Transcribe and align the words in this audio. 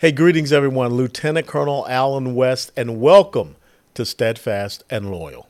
Hey, 0.00 0.12
greetings, 0.12 0.50
everyone. 0.50 0.94
Lieutenant 0.94 1.46
Colonel 1.46 1.86
Allen 1.86 2.34
West, 2.34 2.72
and 2.74 3.02
welcome 3.02 3.56
to 3.92 4.06
Steadfast 4.06 4.82
and 4.88 5.10
Loyal. 5.10 5.49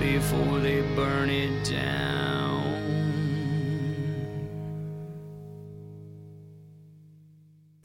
Before 0.00 0.58
they 0.60 0.80
burn 0.96 1.30
it 1.30 1.64
down. 1.64 2.64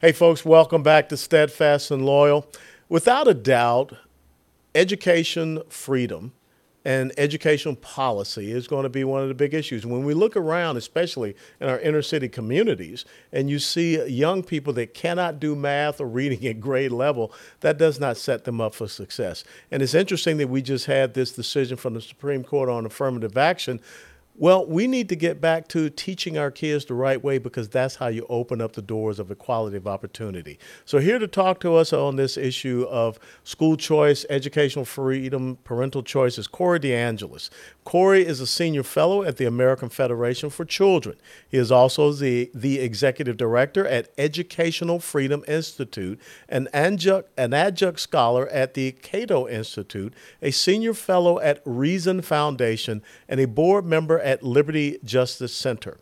Hey, 0.00 0.12
folks, 0.12 0.44
welcome 0.44 0.82
back 0.82 1.08
to 1.10 1.16
Steadfast 1.16 1.90
and 1.90 2.04
Loyal. 2.04 2.46
Without 2.88 3.28
a 3.28 3.34
doubt, 3.34 3.92
education 4.74 5.62
freedom 5.68 6.32
and 6.84 7.12
educational 7.16 7.76
policy 7.76 8.50
is 8.50 8.66
going 8.66 8.82
to 8.82 8.88
be 8.88 9.04
one 9.04 9.22
of 9.22 9.28
the 9.28 9.34
big 9.34 9.54
issues. 9.54 9.86
When 9.86 10.04
we 10.04 10.14
look 10.14 10.36
around, 10.36 10.76
especially 10.76 11.36
in 11.60 11.68
our 11.68 11.78
inner 11.78 12.02
city 12.02 12.28
communities, 12.28 13.04
and 13.32 13.48
you 13.48 13.58
see 13.58 14.04
young 14.06 14.42
people 14.42 14.72
that 14.74 14.94
cannot 14.94 15.38
do 15.38 15.54
math 15.54 16.00
or 16.00 16.06
reading 16.06 16.46
at 16.46 16.60
grade 16.60 16.92
level, 16.92 17.32
that 17.60 17.78
does 17.78 18.00
not 18.00 18.16
set 18.16 18.44
them 18.44 18.60
up 18.60 18.74
for 18.74 18.88
success. 18.88 19.44
And 19.70 19.82
it's 19.82 19.94
interesting 19.94 20.38
that 20.38 20.48
we 20.48 20.62
just 20.62 20.86
had 20.86 21.14
this 21.14 21.32
decision 21.32 21.76
from 21.76 21.94
the 21.94 22.00
Supreme 22.00 22.44
Court 22.44 22.68
on 22.68 22.86
affirmative 22.86 23.36
action 23.36 23.80
well, 24.34 24.64
we 24.66 24.86
need 24.86 25.10
to 25.10 25.16
get 25.16 25.42
back 25.42 25.68
to 25.68 25.90
teaching 25.90 26.38
our 26.38 26.50
kids 26.50 26.86
the 26.86 26.94
right 26.94 27.22
way 27.22 27.36
because 27.36 27.68
that's 27.68 27.96
how 27.96 28.06
you 28.06 28.24
open 28.30 28.62
up 28.62 28.72
the 28.72 28.80
doors 28.80 29.18
of 29.18 29.30
equality 29.30 29.76
of 29.76 29.86
opportunity. 29.86 30.58
So, 30.86 30.98
here 31.00 31.18
to 31.18 31.28
talk 31.28 31.60
to 31.60 31.74
us 31.74 31.92
on 31.92 32.16
this 32.16 32.38
issue 32.38 32.86
of 32.88 33.18
school 33.44 33.76
choice, 33.76 34.24
educational 34.30 34.86
freedom, 34.86 35.58
parental 35.64 36.02
choice 36.02 36.38
is 36.38 36.46
Corey 36.46 36.80
DeAngelis. 36.80 37.50
Corey 37.84 38.24
is 38.24 38.40
a 38.40 38.46
senior 38.46 38.82
fellow 38.82 39.22
at 39.22 39.36
the 39.36 39.44
American 39.44 39.90
Federation 39.90 40.48
for 40.48 40.64
Children. 40.64 41.16
He 41.46 41.58
is 41.58 41.70
also 41.70 42.10
the, 42.12 42.50
the 42.54 42.80
executive 42.80 43.36
director 43.36 43.86
at 43.86 44.08
Educational 44.16 44.98
Freedom 44.98 45.44
Institute, 45.46 46.18
an 46.48 46.68
adjunct, 46.72 47.28
an 47.36 47.52
adjunct 47.52 48.00
scholar 48.00 48.48
at 48.48 48.72
the 48.72 48.92
Cato 48.92 49.46
Institute, 49.46 50.14
a 50.40 50.52
senior 50.52 50.94
fellow 50.94 51.38
at 51.40 51.60
Reason 51.66 52.22
Foundation, 52.22 53.02
and 53.28 53.38
a 53.38 53.46
board 53.46 53.84
member 53.84 54.21
at 54.22 54.42
Liberty 54.42 54.98
Justice 55.04 55.54
Center. 55.54 55.98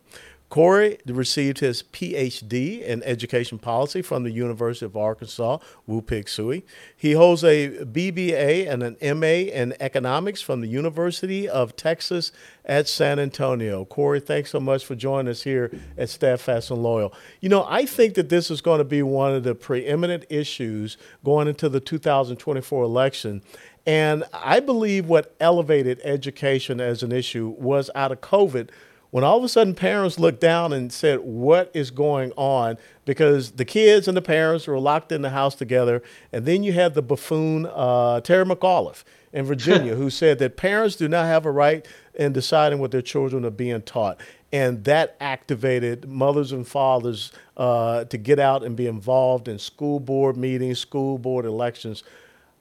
Corey 0.51 0.97
received 1.05 1.59
his 1.59 1.81
PhD 1.81 2.83
in 2.83 3.01
education 3.03 3.57
policy 3.57 4.01
from 4.01 4.23
the 4.23 4.31
University 4.31 4.85
of 4.85 4.97
Arkansas, 4.97 5.59
Woo 5.87 6.01
Pig 6.01 6.25
Sooie. 6.25 6.63
He 6.95 7.13
holds 7.13 7.41
a 7.45 7.69
BBA 7.85 8.69
and 8.69 8.83
an 8.83 9.17
MA 9.17 9.49
in 9.49 9.73
economics 9.79 10.41
from 10.41 10.59
the 10.59 10.67
University 10.67 11.47
of 11.47 11.77
Texas 11.77 12.33
at 12.65 12.89
San 12.89 13.17
Antonio. 13.17 13.85
Corey, 13.85 14.19
thanks 14.19 14.49
so 14.49 14.59
much 14.59 14.85
for 14.85 14.93
joining 14.93 15.31
us 15.31 15.43
here 15.43 15.71
at 15.97 16.09
Steadfast 16.09 16.69
and 16.69 16.83
Loyal. 16.83 17.13
You 17.39 17.47
know, 17.47 17.65
I 17.69 17.85
think 17.85 18.15
that 18.15 18.27
this 18.27 18.51
is 18.51 18.59
going 18.59 18.79
to 18.79 18.83
be 18.83 19.01
one 19.01 19.33
of 19.33 19.43
the 19.43 19.55
preeminent 19.55 20.25
issues 20.29 20.97
going 21.23 21.47
into 21.47 21.69
the 21.69 21.79
2024 21.79 22.83
election. 22.83 23.41
And 23.85 24.23
I 24.33 24.59
believe 24.59 25.07
what 25.07 25.35
elevated 25.39 25.99
education 26.03 26.79
as 26.79 27.01
an 27.03 27.11
issue 27.11 27.55
was 27.57 27.89
out 27.95 28.11
of 28.11 28.21
COVID 28.21 28.69
when 29.11 29.25
all 29.25 29.37
of 29.37 29.43
a 29.43 29.49
sudden 29.49 29.75
parents 29.75 30.17
looked 30.17 30.39
down 30.39 30.73
and 30.73 30.91
said, 30.91 31.19
What 31.19 31.69
is 31.73 31.91
going 31.91 32.31
on? 32.37 32.77
Because 33.05 33.51
the 33.51 33.65
kids 33.65 34.07
and 34.07 34.15
the 34.15 34.21
parents 34.21 34.67
were 34.67 34.79
locked 34.79 35.11
in 35.11 35.21
the 35.21 35.29
house 35.29 35.53
together. 35.53 36.01
And 36.31 36.45
then 36.45 36.63
you 36.63 36.73
had 36.73 36.93
the 36.93 37.01
buffoon, 37.01 37.67
uh, 37.71 38.21
Terry 38.21 38.45
McAuliffe 38.45 39.03
in 39.33 39.45
Virginia, 39.45 39.95
who 39.97 40.09
said 40.09 40.39
that 40.39 40.57
parents 40.57 40.95
do 40.95 41.07
not 41.07 41.25
have 41.25 41.45
a 41.45 41.51
right 41.51 41.85
in 42.15 42.33
deciding 42.33 42.79
what 42.79 42.91
their 42.91 43.01
children 43.01 43.45
are 43.45 43.51
being 43.51 43.81
taught. 43.81 44.19
And 44.53 44.83
that 44.85 45.15
activated 45.21 46.07
mothers 46.07 46.51
and 46.51 46.67
fathers 46.67 47.31
uh, 47.55 48.05
to 48.05 48.17
get 48.17 48.39
out 48.39 48.63
and 48.63 48.75
be 48.75 48.87
involved 48.87 49.47
in 49.47 49.59
school 49.59 49.99
board 49.99 50.35
meetings, 50.35 50.79
school 50.79 51.17
board 51.17 51.45
elections. 51.45 52.03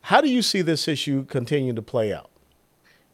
How 0.03 0.21
do 0.21 0.29
you 0.29 0.43
see 0.43 0.63
this 0.63 0.89
issue 0.89 1.25
continuing 1.27 1.77
to 1.77 1.83
play 1.83 2.13
out? 2.13 2.31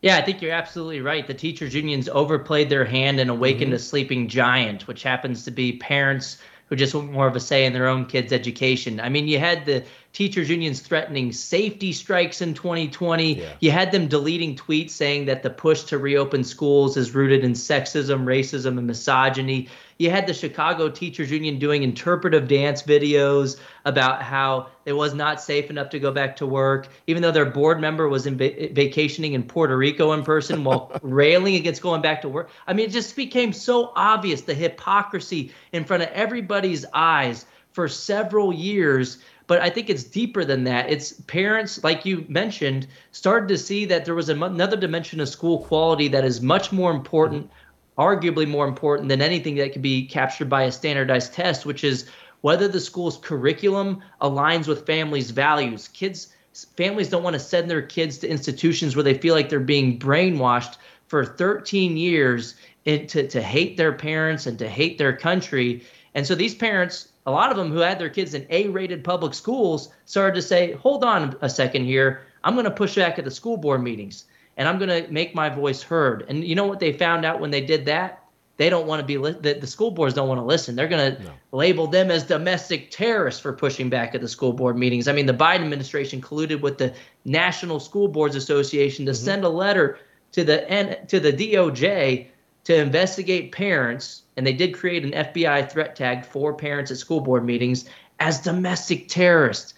Yeah, 0.02 0.16
I 0.16 0.22
think 0.22 0.41
you're 0.41 0.52
absolutely 0.52 1.00
right. 1.00 1.26
The 1.26 1.34
teachers' 1.34 1.74
unions 1.74 2.08
overplayed 2.08 2.70
their 2.70 2.84
hand 2.84 3.19
and 3.19 3.30
awakened 3.30 3.69
mm-hmm. 3.69 3.74
a 3.74 3.78
sleeping 3.78 4.28
giant, 4.28 4.86
which 4.86 5.02
happens 5.02 5.44
to 5.44 5.50
be 5.50 5.78
parents 5.78 6.38
who 6.69 6.76
just 6.76 6.94
want 6.94 7.12
more 7.12 7.26
of 7.26 7.36
a 7.36 7.41
say 7.41 7.64
in 7.64 7.72
their 7.72 7.88
own 7.88 8.06
kids' 8.06 8.32
education. 8.32 9.00
I 9.00 9.08
mean, 9.08 9.28
you 9.28 9.38
had 9.38 9.66
the 9.66 9.84
teachers' 10.16 10.49
unions 10.49 10.81
threatening 10.81 11.31
safety 11.31 11.93
strikes 11.93 12.41
in 12.41 12.54
2020. 12.54 13.34
Yeah. 13.34 13.53
You 13.60 13.71
had 13.71 13.93
them 13.93 14.09
deleting 14.09 14.56
tweets 14.56 14.93
saying 14.93 15.27
that 15.27 15.43
the 15.43 15.50
push 15.50 15.82
to 15.82 15.99
reopen 15.99 16.43
schools 16.43 16.97
is 16.97 17.15
rooted 17.15 17.44
in 17.44 17.53
sexism, 17.53 18.25
racism, 18.25 18.78
and 18.78 18.87
misogyny. 18.87 19.69
You 19.99 20.10
had 20.10 20.27
the 20.27 20.32
Chicago 20.32 20.88
Teachers 20.88 21.31
Union 21.31 21.59
doing 21.59 21.82
interpretive 21.82 22.49
dance 22.49 22.82
videos 22.82 23.60
about 23.84 24.22
how 24.22 24.69
it 24.87 24.94
was 24.94 25.12
not 25.12 25.43
safe 25.43 25.69
enough 25.69 25.91
to 25.91 25.99
go 25.99 26.10
back 26.10 26.34
to 26.37 26.47
work, 26.47 26.88
even 27.06 27.21
though 27.21 27.31
their 27.31 27.44
board 27.44 27.78
member 27.78 28.09
was 28.09 28.27
in 28.27 28.38
va- 28.38 28.69
vacationing 28.72 29.34
in 29.34 29.43
Puerto 29.43 29.77
Rico 29.77 30.12
in 30.12 30.22
person 30.22 30.65
while 30.65 30.93
railing 31.03 31.56
against 31.56 31.83
going 31.83 32.00
back 32.00 32.22
to 32.22 32.28
work. 32.31 32.48
I 32.66 32.72
mean, 32.72 32.87
it 32.87 32.93
just 32.93 33.16
became 33.16 33.53
so 33.53 33.93
obvious 33.94 34.41
the 34.41 34.54
hypocrisy 34.54 35.53
in 35.72 35.84
front 35.84 36.04
of 36.04 36.09
everybody's 36.09 36.87
eyes 36.94 37.44
for 37.77 37.87
several 37.87 38.54
years 38.54 39.19
but 39.46 39.60
I 39.60 39.70
think 39.70 39.88
it's 39.88 40.04
deeper 40.04 40.44
than 40.44 40.64
that. 40.64 40.90
It's 40.90 41.12
parents, 41.12 41.82
like 41.84 42.04
you 42.04 42.24
mentioned, 42.28 42.86
started 43.12 43.48
to 43.48 43.58
see 43.58 43.84
that 43.86 44.04
there 44.04 44.14
was 44.14 44.28
another 44.28 44.76
dimension 44.76 45.20
of 45.20 45.28
school 45.28 45.64
quality 45.64 46.08
that 46.08 46.24
is 46.24 46.40
much 46.40 46.72
more 46.72 46.90
important, 46.90 47.50
arguably 47.96 48.48
more 48.48 48.66
important 48.66 49.08
than 49.08 49.22
anything 49.22 49.54
that 49.56 49.72
could 49.72 49.82
be 49.82 50.06
captured 50.06 50.48
by 50.48 50.64
a 50.64 50.72
standardized 50.72 51.32
test, 51.32 51.64
which 51.64 51.84
is 51.84 52.08
whether 52.40 52.68
the 52.68 52.80
school's 52.80 53.18
curriculum 53.18 54.02
aligns 54.20 54.66
with 54.66 54.86
families' 54.86 55.30
values. 55.30 55.88
Kids, 55.88 56.34
families 56.76 57.08
don't 57.08 57.22
want 57.22 57.34
to 57.34 57.40
send 57.40 57.70
their 57.70 57.82
kids 57.82 58.18
to 58.18 58.28
institutions 58.28 58.96
where 58.96 59.02
they 59.02 59.14
feel 59.14 59.34
like 59.34 59.48
they're 59.48 59.60
being 59.60 59.98
brainwashed 59.98 60.76
for 61.06 61.24
13 61.24 61.96
years 61.96 62.56
to, 62.84 63.28
to 63.28 63.42
hate 63.42 63.76
their 63.76 63.92
parents 63.92 64.46
and 64.46 64.58
to 64.58 64.68
hate 64.68 64.98
their 64.98 65.16
country. 65.16 65.84
And 66.14 66.26
so 66.26 66.34
these 66.34 66.54
parents, 66.54 67.08
a 67.26 67.31
lot 67.31 67.50
of 67.50 67.56
them 67.56 67.70
who 67.70 67.78
had 67.78 67.98
their 67.98 68.09
kids 68.09 68.34
in 68.34 68.47
A 68.50 68.69
rated 68.69 69.04
public 69.04 69.34
schools, 69.34 69.91
started 70.04 70.37
to 70.37 70.42
say, 70.42 70.72
hold 70.72 71.04
on 71.04 71.37
a 71.41 71.50
second 71.50 71.84
here. 71.84 72.22
I'm 72.44 72.54
going 72.54 72.64
to 72.64 72.70
push 72.70 72.94
back 72.94 73.19
at 73.19 73.25
the 73.25 73.31
school 73.31 73.56
board 73.56 73.82
meetings 73.82 74.25
and 74.56 74.69
I'm 74.69 74.78
going 74.78 75.04
to 75.04 75.12
make 75.12 75.34
my 75.34 75.48
voice 75.48 75.82
heard. 75.82 76.25
And 76.28 76.44
you 76.44 76.54
know 76.54 76.66
what 76.66 76.78
they 76.81 76.92
found 76.92 77.25
out 77.25 77.41
when 77.41 77.50
they 77.50 77.60
did 77.60 77.86
that? 77.86 78.22
They 78.56 78.70
don't 78.70 78.86
want 78.86 79.00
to 79.00 79.06
be 79.06 79.19
li- 79.19 79.36
the, 79.38 79.54
the 79.54 79.66
school 79.66 79.91
boards 79.91 80.15
don't 80.15 80.28
want 80.28 80.41
to 80.41 80.44
listen. 80.44 80.76
They're 80.76 80.88
going 80.88 81.16
to 81.16 81.22
no. 81.22 81.31
label 81.53 81.88
them 81.88 82.10
as 82.10 82.25
domestic 82.25 82.91
terrorists 82.91 83.41
for 83.41 83.53
pushing 83.53 83.91
back 83.91 84.15
at 84.15 84.22
the 84.22 84.28
school 84.28 84.53
board 84.53 84.78
meetings. 84.78 85.09
I 85.09 85.12
mean, 85.12 85.26
the 85.26 85.34
Biden 85.34 85.62
administration 85.62 86.22
colluded 86.22 86.62
with 86.62 86.78
the 86.78 86.94
National 87.26 87.81
School 87.81 88.09
Boards 88.09 88.34
Association 88.34 89.04
to 89.06 89.12
mm-hmm. 89.12 89.25
send 89.25 89.44
a 89.44 89.48
letter 89.50 89.98
to 90.32 90.42
the 90.42 90.69
N- 90.70 91.06
to 91.09 91.20
the 91.20 91.32
DOJ 91.32 92.28
to 92.65 92.74
investigate 92.74 93.53
parents, 93.53 94.22
and 94.36 94.47
they 94.47 94.53
did 94.53 94.74
create 94.74 95.04
an 95.04 95.12
FBI 95.12 95.71
threat 95.71 95.97
tag 95.97 96.24
for 96.24 96.54
parents 96.54 96.91
at 96.91 96.98
school 96.98 97.21
board 97.21 97.44
meetings 97.44 97.86
as 98.21 98.41
domestic 98.41 99.09
terrorists. 99.09 99.74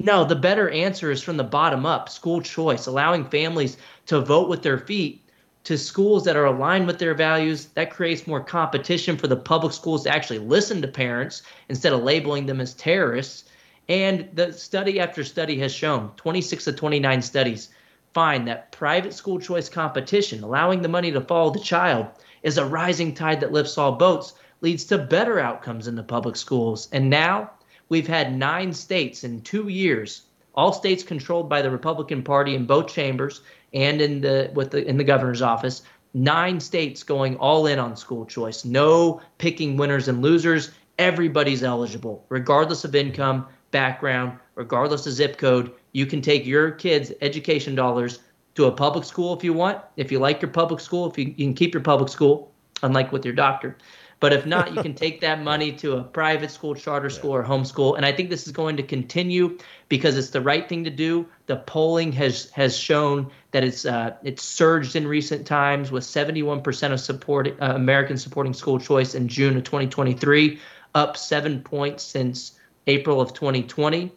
No, 0.00 0.24
the 0.24 0.36
better 0.36 0.68
answer 0.70 1.10
is 1.10 1.22
from 1.22 1.36
the 1.36 1.44
bottom 1.44 1.86
up 1.86 2.08
school 2.08 2.40
choice, 2.40 2.86
allowing 2.86 3.24
families 3.24 3.76
to 4.06 4.20
vote 4.20 4.48
with 4.48 4.62
their 4.62 4.78
feet 4.78 5.22
to 5.64 5.78
schools 5.78 6.24
that 6.24 6.36
are 6.36 6.44
aligned 6.44 6.86
with 6.86 6.98
their 6.98 7.14
values. 7.14 7.66
That 7.74 7.90
creates 7.90 8.26
more 8.26 8.42
competition 8.42 9.16
for 9.16 9.28
the 9.28 9.36
public 9.36 9.72
schools 9.72 10.04
to 10.04 10.10
actually 10.10 10.40
listen 10.40 10.82
to 10.82 10.88
parents 10.88 11.42
instead 11.68 11.92
of 11.92 12.02
labeling 12.02 12.46
them 12.46 12.60
as 12.60 12.74
terrorists. 12.74 13.44
And 13.88 14.28
the 14.34 14.52
study 14.52 15.00
after 15.00 15.24
study 15.24 15.58
has 15.60 15.72
shown 15.72 16.10
26 16.16 16.64
to 16.64 16.72
29 16.72 17.22
studies 17.22 17.70
find 18.14 18.46
that 18.46 18.70
private 18.72 19.12
school 19.12 19.40
choice 19.40 19.68
competition, 19.68 20.42
allowing 20.44 20.82
the 20.82 20.88
money 20.88 21.10
to 21.10 21.20
follow 21.20 21.50
the 21.50 21.58
child, 21.58 22.06
is 22.44 22.56
a 22.56 22.64
rising 22.64 23.12
tide 23.12 23.40
that 23.40 23.50
lifts 23.50 23.76
all 23.76 23.92
boats, 23.92 24.34
leads 24.60 24.84
to 24.84 24.98
better 24.98 25.40
outcomes 25.40 25.88
in 25.88 25.96
the 25.96 26.04
public 26.04 26.36
schools. 26.36 26.88
And 26.92 27.10
now 27.10 27.50
We've 27.88 28.06
had 28.06 28.36
nine 28.36 28.72
states 28.72 29.24
in 29.24 29.42
two 29.42 29.68
years, 29.68 30.22
all 30.54 30.72
states 30.72 31.02
controlled 31.02 31.48
by 31.48 31.62
the 31.62 31.70
Republican 31.70 32.22
Party 32.22 32.54
in 32.54 32.64
both 32.64 32.88
chambers, 32.88 33.42
and 33.72 34.00
in 34.00 34.20
the 34.20 34.50
with 34.54 34.70
the 34.70 34.86
in 34.86 34.96
the 34.96 35.04
governor's 35.04 35.42
office. 35.42 35.82
Nine 36.14 36.60
states 36.60 37.02
going 37.02 37.36
all 37.36 37.66
in 37.66 37.78
on 37.78 37.96
school 37.96 38.24
choice. 38.24 38.64
No 38.64 39.20
picking 39.38 39.76
winners 39.76 40.08
and 40.08 40.22
losers. 40.22 40.70
Everybody's 40.98 41.64
eligible, 41.64 42.24
regardless 42.28 42.84
of 42.84 42.94
income, 42.94 43.46
background, 43.72 44.38
regardless 44.54 45.06
of 45.06 45.12
zip 45.12 45.36
code. 45.36 45.72
You 45.92 46.06
can 46.06 46.22
take 46.22 46.46
your 46.46 46.70
kids' 46.70 47.12
education 47.20 47.74
dollars 47.74 48.20
to 48.54 48.66
a 48.66 48.72
public 48.72 49.04
school 49.04 49.36
if 49.36 49.44
you 49.44 49.52
want. 49.52 49.78
If 49.96 50.12
you 50.12 50.18
like 50.18 50.40
your 50.42 50.50
public 50.50 50.80
school, 50.80 51.10
if 51.10 51.18
you, 51.18 51.26
you 51.36 51.46
can 51.46 51.54
keep 51.54 51.74
your 51.74 51.82
public 51.82 52.08
school, 52.08 52.52
unlike 52.82 53.12
with 53.12 53.24
your 53.24 53.34
doctor. 53.34 53.76
But 54.20 54.32
if 54.32 54.46
not, 54.46 54.74
you 54.74 54.80
can 54.80 54.94
take 54.94 55.20
that 55.20 55.42
money 55.42 55.72
to 55.72 55.96
a 55.96 56.02
private 56.02 56.50
school, 56.50 56.74
charter 56.74 57.10
school, 57.10 57.32
or 57.32 57.44
homeschool. 57.44 57.96
And 57.96 58.06
I 58.06 58.12
think 58.12 58.30
this 58.30 58.46
is 58.46 58.52
going 58.52 58.76
to 58.78 58.82
continue 58.82 59.58
because 59.88 60.16
it's 60.16 60.30
the 60.30 60.40
right 60.40 60.66
thing 60.66 60.84
to 60.84 60.90
do. 60.90 61.26
The 61.44 61.56
polling 61.56 62.12
has 62.12 62.48
has 62.52 62.74
shown 62.74 63.30
that 63.50 63.64
it's 63.64 63.84
uh, 63.84 64.14
it's 64.22 64.42
surged 64.42 64.96
in 64.96 65.06
recent 65.06 65.46
times 65.46 65.90
with 65.90 66.04
71% 66.04 66.92
of 66.92 67.00
support 67.00 67.48
uh, 67.48 67.72
Americans 67.74 68.22
supporting 68.22 68.54
school 68.54 68.78
choice 68.78 69.14
in 69.14 69.28
June 69.28 69.58
of 69.58 69.64
2023, 69.64 70.58
up 70.94 71.16
seven 71.18 71.60
points 71.60 72.02
since 72.02 72.53
April 72.86 73.20
of 73.20 73.32
2020. 73.32 74.12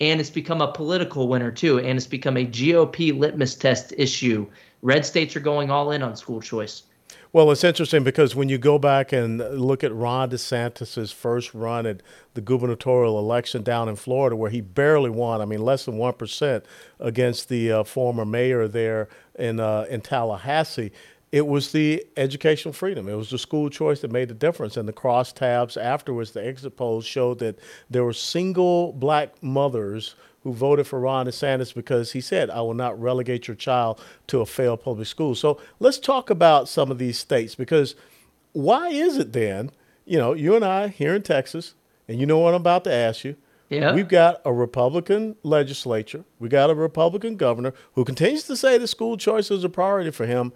And 0.00 0.20
it's 0.20 0.30
become 0.30 0.60
a 0.60 0.72
political 0.72 1.28
winner 1.28 1.50
too, 1.50 1.78
and 1.78 1.96
it's 1.96 2.06
become 2.06 2.36
a 2.36 2.46
GOP 2.46 3.18
litmus 3.18 3.54
test 3.54 3.92
issue. 3.96 4.46
Red 4.82 5.04
states 5.04 5.36
are 5.36 5.40
going 5.40 5.70
all 5.70 5.90
in 5.92 6.02
on 6.02 6.16
school 6.16 6.40
choice. 6.40 6.84
Well, 7.32 7.52
it's 7.52 7.62
interesting 7.62 8.02
because 8.02 8.34
when 8.34 8.48
you 8.48 8.58
go 8.58 8.76
back 8.76 9.12
and 9.12 9.38
look 9.38 9.84
at 9.84 9.94
Ron 9.94 10.30
DeSantis's 10.30 11.12
first 11.12 11.54
run 11.54 11.86
at 11.86 12.02
the 12.34 12.40
gubernatorial 12.40 13.20
election 13.20 13.62
down 13.62 13.88
in 13.88 13.94
Florida, 13.94 14.34
where 14.34 14.50
he 14.50 14.60
barely 14.60 15.10
won, 15.10 15.40
I 15.40 15.44
mean, 15.44 15.60
less 15.60 15.84
than 15.84 15.96
1% 15.96 16.64
against 16.98 17.48
the 17.48 17.70
uh, 17.70 17.84
former 17.84 18.24
mayor 18.24 18.66
there 18.66 19.08
in, 19.38 19.60
uh, 19.60 19.86
in 19.88 20.00
Tallahassee, 20.00 20.90
it 21.32 21.46
was 21.46 21.72
the 21.72 22.04
educational 22.16 22.72
freedom. 22.72 23.08
It 23.08 23.14
was 23.14 23.30
the 23.30 23.38
school 23.38 23.70
choice 23.70 24.00
that 24.00 24.10
made 24.10 24.28
the 24.28 24.34
difference. 24.34 24.76
And 24.76 24.88
the 24.88 24.92
cross 24.92 25.32
tabs 25.32 25.76
afterwards, 25.76 26.32
the 26.32 26.44
exit 26.44 26.76
polls 26.76 27.04
showed 27.04 27.38
that 27.38 27.58
there 27.88 28.04
were 28.04 28.12
single 28.12 28.92
black 28.92 29.40
mothers 29.42 30.16
who 30.42 30.52
voted 30.52 30.86
for 30.86 30.98
Ron 30.98 31.26
DeSantis 31.26 31.74
because 31.74 32.12
he 32.12 32.20
said, 32.20 32.50
I 32.50 32.62
will 32.62 32.74
not 32.74 33.00
relegate 33.00 33.46
your 33.46 33.54
child 33.54 34.00
to 34.28 34.40
a 34.40 34.46
failed 34.46 34.82
public 34.82 35.06
school. 35.06 35.34
So 35.34 35.60
let's 35.78 35.98
talk 35.98 36.30
about 36.30 36.68
some 36.68 36.90
of 36.90 36.98
these 36.98 37.18
states 37.18 37.54
because 37.54 37.94
why 38.52 38.88
is 38.88 39.18
it 39.18 39.32
then, 39.32 39.70
you 40.06 40.18
know, 40.18 40.32
you 40.32 40.56
and 40.56 40.64
I 40.64 40.88
here 40.88 41.14
in 41.14 41.22
Texas, 41.22 41.74
and 42.08 42.18
you 42.18 42.26
know 42.26 42.38
what 42.38 42.54
I'm 42.54 42.60
about 42.62 42.84
to 42.84 42.92
ask 42.92 43.22
you. 43.22 43.36
Yeah. 43.68 43.94
We've 43.94 44.08
got 44.08 44.40
a 44.44 44.52
Republican 44.52 45.36
legislature. 45.44 46.24
We 46.40 46.48
got 46.48 46.70
a 46.70 46.74
Republican 46.74 47.36
governor 47.36 47.72
who 47.92 48.04
continues 48.04 48.44
to 48.44 48.56
say 48.56 48.78
that 48.78 48.88
school 48.88 49.16
choice 49.16 49.48
is 49.52 49.62
a 49.62 49.68
priority 49.68 50.10
for 50.10 50.26
him, 50.26 50.52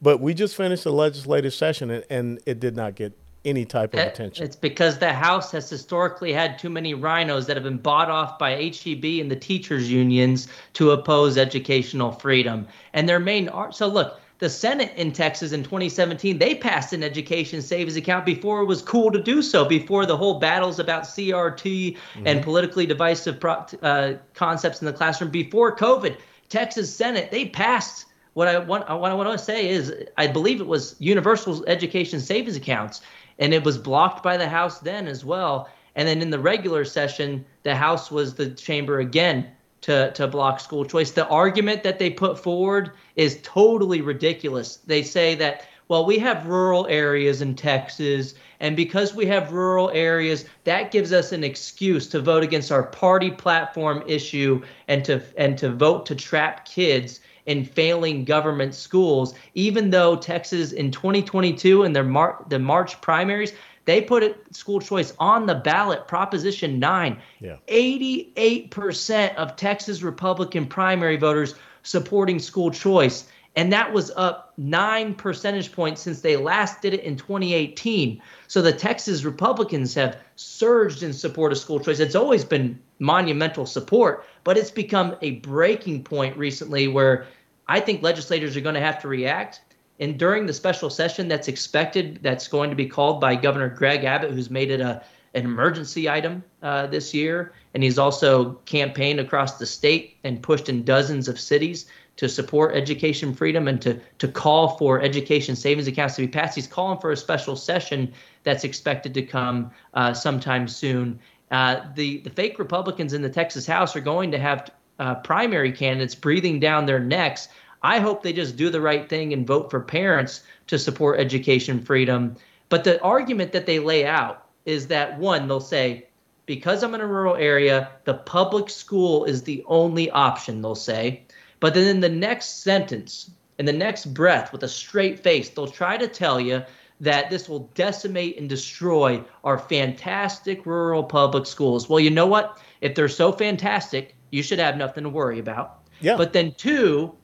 but 0.00 0.20
we 0.20 0.34
just 0.34 0.56
finished 0.56 0.86
a 0.86 0.90
legislative 0.90 1.54
session 1.54 1.90
and, 1.90 2.04
and 2.10 2.40
it 2.46 2.60
did 2.60 2.76
not 2.76 2.94
get 2.94 3.16
any 3.44 3.64
type 3.64 3.94
of 3.94 4.00
Uh, 4.00 4.04
attention. 4.04 4.44
It's 4.44 4.56
because 4.56 4.98
the 4.98 5.12
House 5.12 5.52
has 5.52 5.68
historically 5.68 6.32
had 6.32 6.58
too 6.58 6.70
many 6.70 6.94
RINOs 6.94 7.46
that 7.46 7.56
have 7.56 7.64
been 7.64 7.78
bought 7.78 8.10
off 8.10 8.38
by 8.38 8.52
HEB 8.52 9.04
and 9.20 9.30
the 9.30 9.36
teachers' 9.36 9.90
unions 9.90 10.48
to 10.74 10.92
oppose 10.92 11.36
educational 11.36 12.12
freedom. 12.12 12.66
And 12.94 13.08
their 13.08 13.20
main 13.20 13.48
art. 13.50 13.74
So 13.74 13.86
look, 13.86 14.20
the 14.38 14.50
Senate 14.50 14.92
in 14.96 15.12
Texas 15.12 15.52
in 15.52 15.62
2017 15.62 16.38
they 16.38 16.54
passed 16.54 16.92
an 16.92 17.02
education 17.02 17.62
savings 17.62 17.96
account 17.96 18.26
before 18.26 18.62
it 18.62 18.66
was 18.66 18.82
cool 18.82 19.10
to 19.12 19.22
do 19.22 19.42
so. 19.42 19.64
Before 19.64 20.06
the 20.06 20.16
whole 20.16 20.38
battles 20.38 20.78
about 20.78 21.04
CRT 21.04 21.96
and 22.24 22.42
politically 22.42 22.86
divisive 22.86 23.38
pro- 23.40 23.64
uh, 23.82 24.14
concepts 24.34 24.80
in 24.80 24.86
the 24.86 24.92
classroom. 24.92 25.30
Before 25.30 25.74
COVID, 25.74 26.16
Texas 26.48 26.94
Senate 26.94 27.30
they 27.30 27.46
passed 27.46 28.06
what 28.34 28.48
I 28.48 28.58
want 28.58 28.88
what 29.00 29.10
I 29.10 29.14
want 29.14 29.38
to 29.38 29.44
say 29.44 29.68
is 29.68 29.92
I 30.18 30.26
believe 30.26 30.60
it 30.60 30.66
was 30.66 30.96
universal 30.98 31.64
education 31.66 32.20
savings 32.20 32.56
accounts 32.56 33.00
and 33.38 33.54
it 33.54 33.64
was 33.64 33.78
blocked 33.78 34.22
by 34.22 34.36
the 34.36 34.48
House 34.48 34.80
then 34.80 35.06
as 35.06 35.24
well. 35.24 35.68
And 35.96 36.06
then 36.08 36.20
in 36.20 36.30
the 36.30 36.38
regular 36.38 36.84
session, 36.84 37.44
the 37.62 37.74
House 37.74 38.10
was 38.10 38.34
the 38.34 38.50
chamber 38.50 38.98
again 38.98 39.50
to 39.82 40.10
to 40.12 40.26
block 40.26 40.60
school 40.60 40.84
choice. 40.84 41.12
The 41.12 41.28
argument 41.28 41.82
that 41.84 41.98
they 41.98 42.10
put 42.10 42.38
forward 42.38 42.90
is 43.16 43.38
totally 43.42 44.00
ridiculous. 44.00 44.76
They 44.76 45.02
say 45.02 45.34
that 45.36 45.66
well, 45.88 46.06
we 46.06 46.18
have 46.18 46.46
rural 46.46 46.86
areas 46.86 47.42
in 47.42 47.54
Texas, 47.54 48.34
and 48.58 48.74
because 48.74 49.14
we 49.14 49.26
have 49.26 49.52
rural 49.52 49.90
areas, 49.90 50.46
that 50.64 50.90
gives 50.90 51.12
us 51.12 51.30
an 51.30 51.44
excuse 51.44 52.06
to 52.08 52.20
vote 52.20 52.42
against 52.42 52.72
our 52.72 52.84
party 52.84 53.30
platform 53.30 54.02
issue 54.06 54.62
and 54.88 55.04
to 55.04 55.22
and 55.36 55.58
to 55.58 55.70
vote 55.70 56.06
to 56.06 56.14
trap 56.14 56.64
kids 56.64 57.20
in 57.46 57.64
failing 57.64 58.24
government 58.24 58.74
schools, 58.74 59.34
even 59.54 59.90
though 59.90 60.16
Texas 60.16 60.72
in 60.72 60.90
2022 60.90 61.84
in 61.84 61.92
their 61.92 62.04
Mar- 62.04 62.44
the 62.48 62.58
March 62.58 63.00
primaries, 63.00 63.52
they 63.84 64.00
put 64.00 64.22
it, 64.22 64.54
school 64.54 64.80
choice 64.80 65.12
on 65.18 65.46
the 65.46 65.54
ballot, 65.54 66.08
Proposition 66.08 66.78
9. 66.78 67.18
Yeah. 67.40 67.56
88% 67.68 69.34
of 69.36 69.56
Texas 69.56 70.02
Republican 70.02 70.66
primary 70.66 71.16
voters 71.16 71.54
supporting 71.82 72.38
school 72.38 72.70
choice. 72.70 73.26
And 73.56 73.72
that 73.72 73.92
was 73.92 74.10
up 74.16 74.52
nine 74.56 75.14
percentage 75.14 75.70
points 75.70 76.00
since 76.00 76.20
they 76.20 76.36
last 76.36 76.82
did 76.82 76.94
it 76.94 77.00
in 77.00 77.16
2018. 77.16 78.20
So 78.48 78.62
the 78.62 78.72
Texas 78.72 79.24
Republicans 79.24 79.94
have 79.94 80.18
surged 80.34 81.02
in 81.02 81.12
support 81.12 81.52
of 81.52 81.58
school 81.58 81.78
choice. 81.78 82.00
It's 82.00 82.16
always 82.16 82.44
been 82.44 82.80
monumental 82.98 83.66
support, 83.66 84.24
but 84.44 84.56
it's 84.56 84.70
become 84.70 85.16
a 85.22 85.32
breaking 85.32 86.04
point 86.04 86.36
recently 86.36 86.88
where 86.88 87.26
I 87.66 87.80
think 87.80 88.02
legislators 88.02 88.56
are 88.56 88.60
going 88.60 88.74
to 88.74 88.80
have 88.80 89.00
to 89.02 89.08
react. 89.08 89.60
And 90.00 90.18
during 90.18 90.46
the 90.46 90.52
special 90.52 90.90
session 90.90 91.28
that's 91.28 91.48
expected, 91.48 92.20
that's 92.22 92.48
going 92.48 92.70
to 92.70 92.76
be 92.76 92.86
called 92.86 93.20
by 93.20 93.36
Governor 93.36 93.68
Greg 93.68 94.04
Abbott, 94.04 94.32
who's 94.32 94.50
made 94.50 94.70
it 94.70 94.80
a 94.80 95.02
an 95.34 95.44
emergency 95.44 96.08
item 96.08 96.44
uh, 96.62 96.86
this 96.86 97.12
year, 97.12 97.52
and 97.74 97.82
he's 97.82 97.98
also 97.98 98.52
campaigned 98.66 99.18
across 99.18 99.58
the 99.58 99.66
state 99.66 100.16
and 100.22 100.42
pushed 100.42 100.68
in 100.68 100.84
dozens 100.84 101.26
of 101.26 101.40
cities 101.40 101.86
to 102.16 102.28
support 102.28 102.76
education 102.76 103.34
freedom 103.34 103.66
and 103.66 103.82
to 103.82 104.00
to 104.18 104.28
call 104.28 104.76
for 104.78 105.02
education 105.02 105.56
savings 105.56 105.88
accounts 105.88 106.14
to 106.14 106.22
be 106.22 106.28
passed. 106.28 106.54
He's 106.54 106.68
calling 106.68 107.00
for 107.00 107.10
a 107.10 107.16
special 107.16 107.56
session 107.56 108.12
that's 108.44 108.62
expected 108.62 109.12
to 109.14 109.22
come 109.22 109.72
uh, 109.94 110.14
sometime 110.14 110.68
soon. 110.68 111.18
Uh, 111.54 111.86
the 111.94 112.18
the 112.18 112.30
fake 112.30 112.58
Republicans 112.58 113.12
in 113.12 113.22
the 113.22 113.30
Texas 113.30 113.64
House 113.64 113.94
are 113.94 114.00
going 114.00 114.32
to 114.32 114.38
have 114.38 114.70
uh, 114.98 115.14
primary 115.14 115.70
candidates 115.70 116.16
breathing 116.16 116.58
down 116.58 116.84
their 116.84 116.98
necks. 116.98 117.46
I 117.80 118.00
hope 118.00 118.24
they 118.24 118.32
just 118.32 118.56
do 118.56 118.70
the 118.70 118.80
right 118.80 119.08
thing 119.08 119.32
and 119.32 119.46
vote 119.46 119.70
for 119.70 119.78
parents 119.78 120.42
to 120.66 120.80
support 120.80 121.20
education 121.20 121.80
freedom. 121.80 122.34
But 122.70 122.82
the 122.82 123.00
argument 123.02 123.52
that 123.52 123.66
they 123.66 123.78
lay 123.78 124.04
out 124.04 124.48
is 124.64 124.88
that 124.88 125.16
one, 125.16 125.46
they'll 125.46 125.60
say, 125.60 126.08
because 126.46 126.82
I'm 126.82 126.94
in 126.96 127.00
a 127.00 127.06
rural 127.06 127.36
area, 127.36 127.90
the 128.02 128.14
public 128.14 128.68
school 128.68 129.24
is 129.24 129.44
the 129.44 129.62
only 129.68 130.10
option, 130.10 130.60
they'll 130.60 130.74
say. 130.74 131.22
But 131.60 131.74
then 131.74 131.86
in 131.86 132.00
the 132.00 132.08
next 132.08 132.64
sentence, 132.64 133.30
in 133.60 133.66
the 133.66 133.72
next 133.72 134.06
breath, 134.06 134.50
with 134.50 134.64
a 134.64 134.68
straight 134.68 135.20
face, 135.20 135.50
they'll 135.50 135.68
try 135.68 135.98
to 135.98 136.08
tell 136.08 136.40
you 136.40 136.64
that 137.00 137.30
this 137.30 137.48
will 137.48 137.70
decimate 137.74 138.38
and 138.38 138.48
destroy 138.48 139.22
our 139.42 139.58
fantastic 139.58 140.64
rural 140.64 141.02
public 141.02 141.46
schools. 141.46 141.88
Well, 141.88 142.00
you 142.00 142.10
know 142.10 142.26
what? 142.26 142.60
If 142.80 142.94
they're 142.94 143.08
so 143.08 143.32
fantastic, 143.32 144.14
you 144.30 144.42
should 144.42 144.58
have 144.58 144.76
nothing 144.76 145.04
to 145.04 145.10
worry 145.10 145.38
about. 145.38 145.80
Yeah. 146.00 146.16
But 146.16 146.32
then 146.32 146.54
two, 146.54 147.14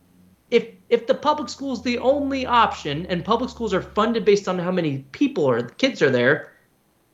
if 0.50 0.66
if 0.88 1.06
the 1.06 1.14
public 1.14 1.48
school 1.48 1.72
is 1.72 1.82
the 1.82 1.98
only 1.98 2.46
option 2.46 3.06
and 3.06 3.24
public 3.24 3.50
schools 3.50 3.72
are 3.72 3.82
funded 3.82 4.24
based 4.24 4.48
on 4.48 4.58
how 4.58 4.72
many 4.72 5.04
people 5.12 5.44
or 5.44 5.62
kids 5.62 6.02
are 6.02 6.10
there, 6.10 6.52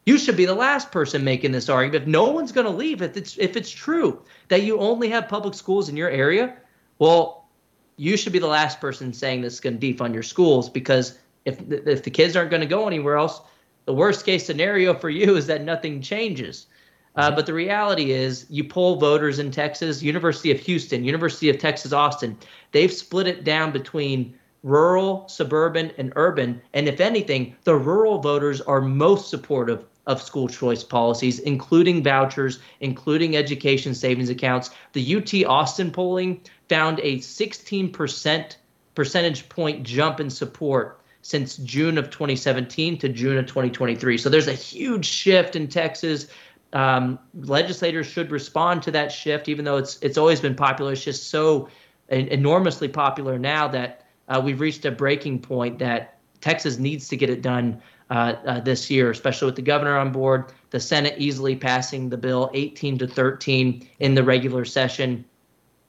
you 0.07 0.17
should 0.19 0.37
be 0.37 0.47
the 0.47 0.55
last 0.55 0.91
person 0.91 1.25
making 1.25 1.53
this 1.53 1.69
argument. 1.69 2.03
If 2.03 2.09
no 2.09 2.31
one's 2.31 2.53
going 2.53 2.67
to 2.67 2.73
leave, 2.73 3.03
if 3.03 3.17
it's 3.17 3.37
if 3.39 3.57
it's 3.57 3.71
true 3.71 4.23
that 4.49 4.63
you 4.63 4.79
only 4.79 5.09
have 5.11 5.29
public 5.29 5.55
schools 5.55 5.89
in 5.89 5.97
your 5.97 6.09
area, 6.09 6.57
well, 6.99 7.49
you 7.97 8.17
should 8.17 8.33
be 8.33 8.39
the 8.39 8.47
last 8.47 8.81
person 8.81 9.13
saying 9.13 9.41
this 9.41 9.55
is 9.55 9.61
going 9.61 9.79
to 9.79 9.95
defund 9.95 10.15
your 10.15 10.23
schools 10.23 10.71
because 10.71 11.19
if 11.47 11.61
if 11.71 12.03
the 12.03 12.11
kids 12.11 12.37
aren't 12.37 12.50
going 12.50 12.61
to 12.61 12.67
go 12.67 12.87
anywhere 12.87 13.17
else, 13.17 13.41
the 13.87 13.95
worst 13.95 14.26
case 14.26 14.45
scenario 14.45 14.93
for 14.93 15.09
you 15.09 15.37
is 15.37 15.47
that 15.47 15.62
nothing 15.62 16.03
changes. 16.03 16.67
Uh, 17.15 17.31
but 17.31 17.47
the 17.47 17.55
reality 17.55 18.11
is, 18.11 18.45
you 18.50 18.62
poll 18.62 18.97
voters 18.97 19.38
in 19.38 19.50
Texas, 19.50 20.03
University 20.03 20.50
of 20.50 20.61
Houston, 20.61 21.03
University 21.03 21.49
of 21.49 21.57
Texas 21.57 21.93
Austin, 21.95 22.37
they've 22.73 22.93
split 22.93 23.26
it 23.26 23.43
down 23.43 23.73
between 23.73 24.38
rural, 24.62 25.26
suburban, 25.29 25.93
and 25.97 26.12
urban. 26.17 26.61
And 26.75 26.88
if 26.88 27.00
anything, 27.00 27.57
the 27.65 27.76
rural 27.76 28.19
voters 28.19 28.61
are 28.61 28.83
most 28.83 29.31
supportive 29.31 29.87
of 30.07 30.21
school 30.21 30.49
choice 30.49 30.85
policies, 30.85 31.38
including 31.38 32.03
vouchers, 32.03 32.59
including 32.81 33.37
education 33.37 33.95
savings 33.95 34.29
accounts. 34.29 34.71
The 34.93 35.17
UT 35.17 35.47
Austin 35.47 35.91
polling 35.91 36.43
found 36.69 37.00
a 37.00 37.19
16% 37.19 38.57
percentage 38.95 39.49
point 39.49 39.85
jump 39.85 40.21
in 40.21 40.29
support 40.29 41.00
since 41.26 41.56
June 41.56 41.99
of 41.99 42.09
2017 42.09 42.99
to 42.99 43.09
June 43.09 43.37
of 43.37 43.47
2023. 43.47 44.16
So 44.16 44.28
there's 44.28 44.47
a 44.47 44.52
huge 44.52 45.04
shift 45.04 45.56
in 45.56 45.66
Texas. 45.66 46.28
Um, 46.73 47.18
legislators 47.35 48.06
should 48.06 48.30
respond 48.30 48.85
to 48.85 48.92
that 48.92 49.11
shift, 49.11 49.49
even 49.49 49.64
though 49.64 49.76
it's 49.76 49.99
it's 50.02 50.18
always 50.18 50.40
been 50.40 50.54
popular. 50.54 50.92
It's 50.92 51.02
just 51.02 51.28
so 51.28 51.68
en- 52.11 52.28
enormously 52.28 52.87
popular 52.87 53.40
now 53.40 53.66
that 53.66 54.06
uh, 54.28 54.40
we've 54.45 54.61
reached 54.61 54.85
a 54.85 54.92
breaking 54.92 55.40
point 55.40 55.80
that 55.80 56.21
Texas 56.40 56.78
needs 56.78 57.09
to 57.09 57.16
get 57.16 57.28
it 57.28 57.42
done 57.42 57.83
uh, 58.09 58.35
uh, 58.47 58.61
this 58.61 58.88
year, 58.88 59.11
especially 59.11 59.47
with 59.47 59.56
the 59.56 59.62
governor 59.62 59.97
on 59.97 60.12
board, 60.12 60.52
the 60.71 60.78
Senate 60.78 61.16
easily 61.18 61.56
passing 61.56 62.09
the 62.09 62.16
bill 62.16 62.52
18 62.54 62.99
to 62.99 63.09
13 63.09 63.85
in 63.99 64.14
the 64.14 64.23
regular 64.23 64.64
session. 64.64 65.25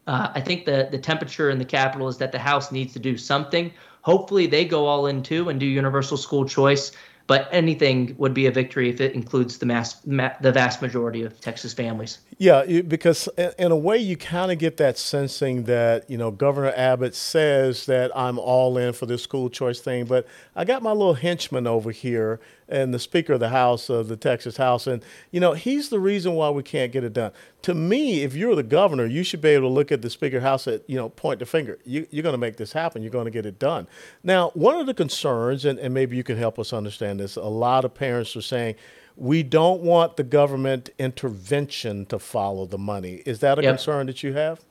Uh, 0.08 0.32
I 0.34 0.42
think 0.42 0.66
the 0.66 0.88
the 0.90 0.98
temperature 0.98 1.52
in 1.52 1.60
the 1.60 1.66
Capitol 1.66 2.08
is 2.08 2.18
that 2.18 2.32
the 2.32 2.40
House 2.40 2.72
needs 2.72 2.94
to 2.94 3.00
do 3.00 3.18
something. 3.18 3.72
Hopefully, 4.08 4.48
they 4.48 4.64
go 4.64 4.86
all 4.86 5.08
in 5.08 5.22
too 5.22 5.50
and 5.50 5.60
do 5.60 5.66
universal 5.66 6.16
school 6.16 6.46
choice. 6.46 6.94
But 7.28 7.50
anything 7.52 8.16
would 8.18 8.34
be 8.34 8.46
a 8.46 8.52
victory 8.52 8.90
if 8.90 9.02
it 9.02 9.14
includes 9.14 9.58
the 9.58 9.66
mass, 9.66 10.00
ma- 10.06 10.32
the 10.40 10.54
vast 10.54 10.82
majority 10.82 11.24
of 11.24 11.42
Texas 11.42 11.74
families. 11.74 12.20
Yeah, 12.38 12.64
because 12.84 13.28
in, 13.60 13.70
a 13.70 13.76
way, 13.76 13.98
you 13.98 14.16
kind 14.16 14.50
of 14.50 14.60
get 14.60 14.78
that 14.78 14.98
sensing 14.98 15.64
that 15.64 16.10
you 16.10 16.18
know 16.18 16.32
Governor 16.32 16.72
Abbott 16.74 17.16
says 17.16 17.86
that 17.88 18.16
I'm 18.16 18.40
all 18.40 18.78
in 18.78 18.94
for 18.94 19.06
this 19.06 19.24
school 19.24 19.50
choice 19.50 19.82
thing, 19.82 20.06
but 20.06 20.26
I 20.56 20.64
got 20.64 20.82
my 20.82 20.94
little 20.94 21.16
henchman 21.16 21.68
over 21.68 21.92
here 21.92 22.40
and 22.70 22.94
the 22.94 23.00
Speaker 23.00 23.34
of 23.34 23.40
the 23.40 23.50
House 23.50 23.90
of 23.90 24.08
the 24.08 24.18
Texas 24.18 24.58
House, 24.58 24.88
and 24.88 25.04
you 25.32 25.40
know 25.40 25.54
he's 25.54 25.90
the 25.90 26.00
reason 26.00 26.34
why 26.34 26.50
we 26.50 26.64
can't 26.64 26.92
get 26.92 27.04
it 27.04 27.14
done. 27.14 27.32
To 27.64 27.74
me, 27.74 28.24
if 28.24 28.36
you're 28.36 28.56
the 28.56 28.64
governor, 28.64 29.06
you 29.06 29.24
should 29.24 29.42
be 29.42 29.50
able 29.50 29.70
to 29.70 29.74
look 29.74 29.92
at 29.92 30.02
the 30.02 30.10
Speaker 30.10 30.38
of 30.38 30.44
the 30.44 30.50
House 30.50 30.68
and 30.68 30.82
you 30.88 30.96
know 30.98 31.10
point 31.10 31.40
the 31.40 31.46
finger. 31.46 31.80
You, 31.86 32.08
you're 32.12 32.24
going 32.24 32.34
to 32.34 32.38
make 32.38 32.58
this 32.58 32.74
happen. 32.74 33.02
You're 33.02 33.12
going 33.12 33.26
to 33.26 33.32
get 33.32 33.46
it 33.46 33.60
done. 33.60 33.88
Now, 34.24 34.50
one 34.54 34.80
of 34.80 34.86
the 34.86 34.94
concerns, 34.94 35.66
and, 35.66 35.80
and 35.80 35.94
maybe 35.94 36.16
you 36.18 36.24
can 36.24 36.38
help 36.38 36.60
us 36.60 36.74
understand 36.74 37.20
this, 37.20 37.36
a 37.36 37.44
lot 37.44 37.86
of 37.86 37.94
parents 37.94 38.36
are 38.36 38.42
saying 38.42 38.76
we 39.16 39.42
don't 39.44 39.82
want 39.82 40.16
the 40.16 40.24
government 40.24 40.90
intervention 41.00 42.06
to 42.06 42.20
follow 42.20 42.66
the 42.66 42.78
money. 42.78 43.24
Is 43.26 43.40
that 43.40 43.58
a 43.60 43.64
Yep. 43.64 43.72
concern 43.76 44.08
that 44.08 44.22
you 44.24 44.34
have? 44.34 44.62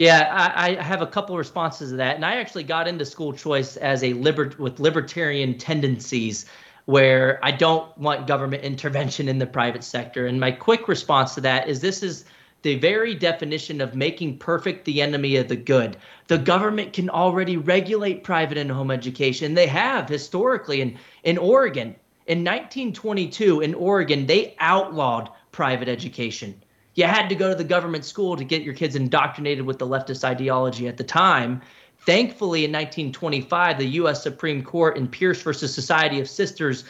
Yeah, 0.00 0.28
I, 0.32 0.76
I 0.76 0.82
have 0.82 1.02
a 1.02 1.06
couple 1.06 1.36
responses 1.36 1.90
to 1.90 1.96
that, 1.96 2.16
and 2.16 2.24
I 2.24 2.36
actually 2.36 2.64
got 2.64 2.88
into 2.88 3.04
school 3.04 3.32
choice 3.32 3.76
as 3.76 4.02
a 4.02 4.12
liber- 4.14 4.52
with 4.58 4.80
libertarian 4.80 5.56
tendencies, 5.56 6.46
where 6.86 7.38
I 7.42 7.50
don't 7.50 7.96
want 7.96 8.26
government 8.26 8.62
intervention 8.62 9.28
in 9.28 9.38
the 9.38 9.46
private 9.46 9.84
sector. 9.84 10.26
And 10.26 10.38
my 10.38 10.50
quick 10.50 10.88
response 10.88 11.34
to 11.34 11.40
that 11.42 11.68
is 11.68 11.80
this 11.80 12.02
is 12.02 12.24
the 12.62 12.78
very 12.78 13.14
definition 13.14 13.80
of 13.80 13.94
making 13.94 14.38
perfect 14.38 14.84
the 14.84 15.02
enemy 15.02 15.36
of 15.36 15.48
the 15.48 15.56
good. 15.56 15.96
The 16.28 16.38
government 16.38 16.92
can 16.92 17.10
already 17.10 17.56
regulate 17.56 18.24
private 18.24 18.58
and 18.58 18.70
home 18.70 18.90
education. 18.90 19.54
They 19.54 19.66
have 19.66 20.08
historically 20.08 20.80
in 20.80 20.98
in 21.24 21.38
Oregon. 21.38 21.94
In 22.26 22.38
1922, 22.38 23.60
in 23.60 23.74
Oregon, 23.74 24.26
they 24.26 24.54
outlawed 24.58 25.28
private 25.52 25.88
education 25.88 26.54
you 26.94 27.04
had 27.04 27.28
to 27.28 27.34
go 27.34 27.48
to 27.48 27.54
the 27.54 27.64
government 27.64 28.04
school 28.04 28.36
to 28.36 28.44
get 28.44 28.62
your 28.62 28.74
kids 28.74 28.94
indoctrinated 28.94 29.64
with 29.64 29.78
the 29.78 29.86
leftist 29.86 30.24
ideology 30.24 30.86
at 30.86 30.96
the 30.96 31.04
time. 31.04 31.60
Thankfully, 32.06 32.64
in 32.64 32.72
1925, 32.72 33.78
the 33.78 33.86
U.S. 33.86 34.22
Supreme 34.22 34.62
Court 34.62 34.96
in 34.96 35.08
Pierce 35.08 35.40
versus 35.40 35.74
Society 35.74 36.20
of 36.20 36.28
Sisters 36.28 36.84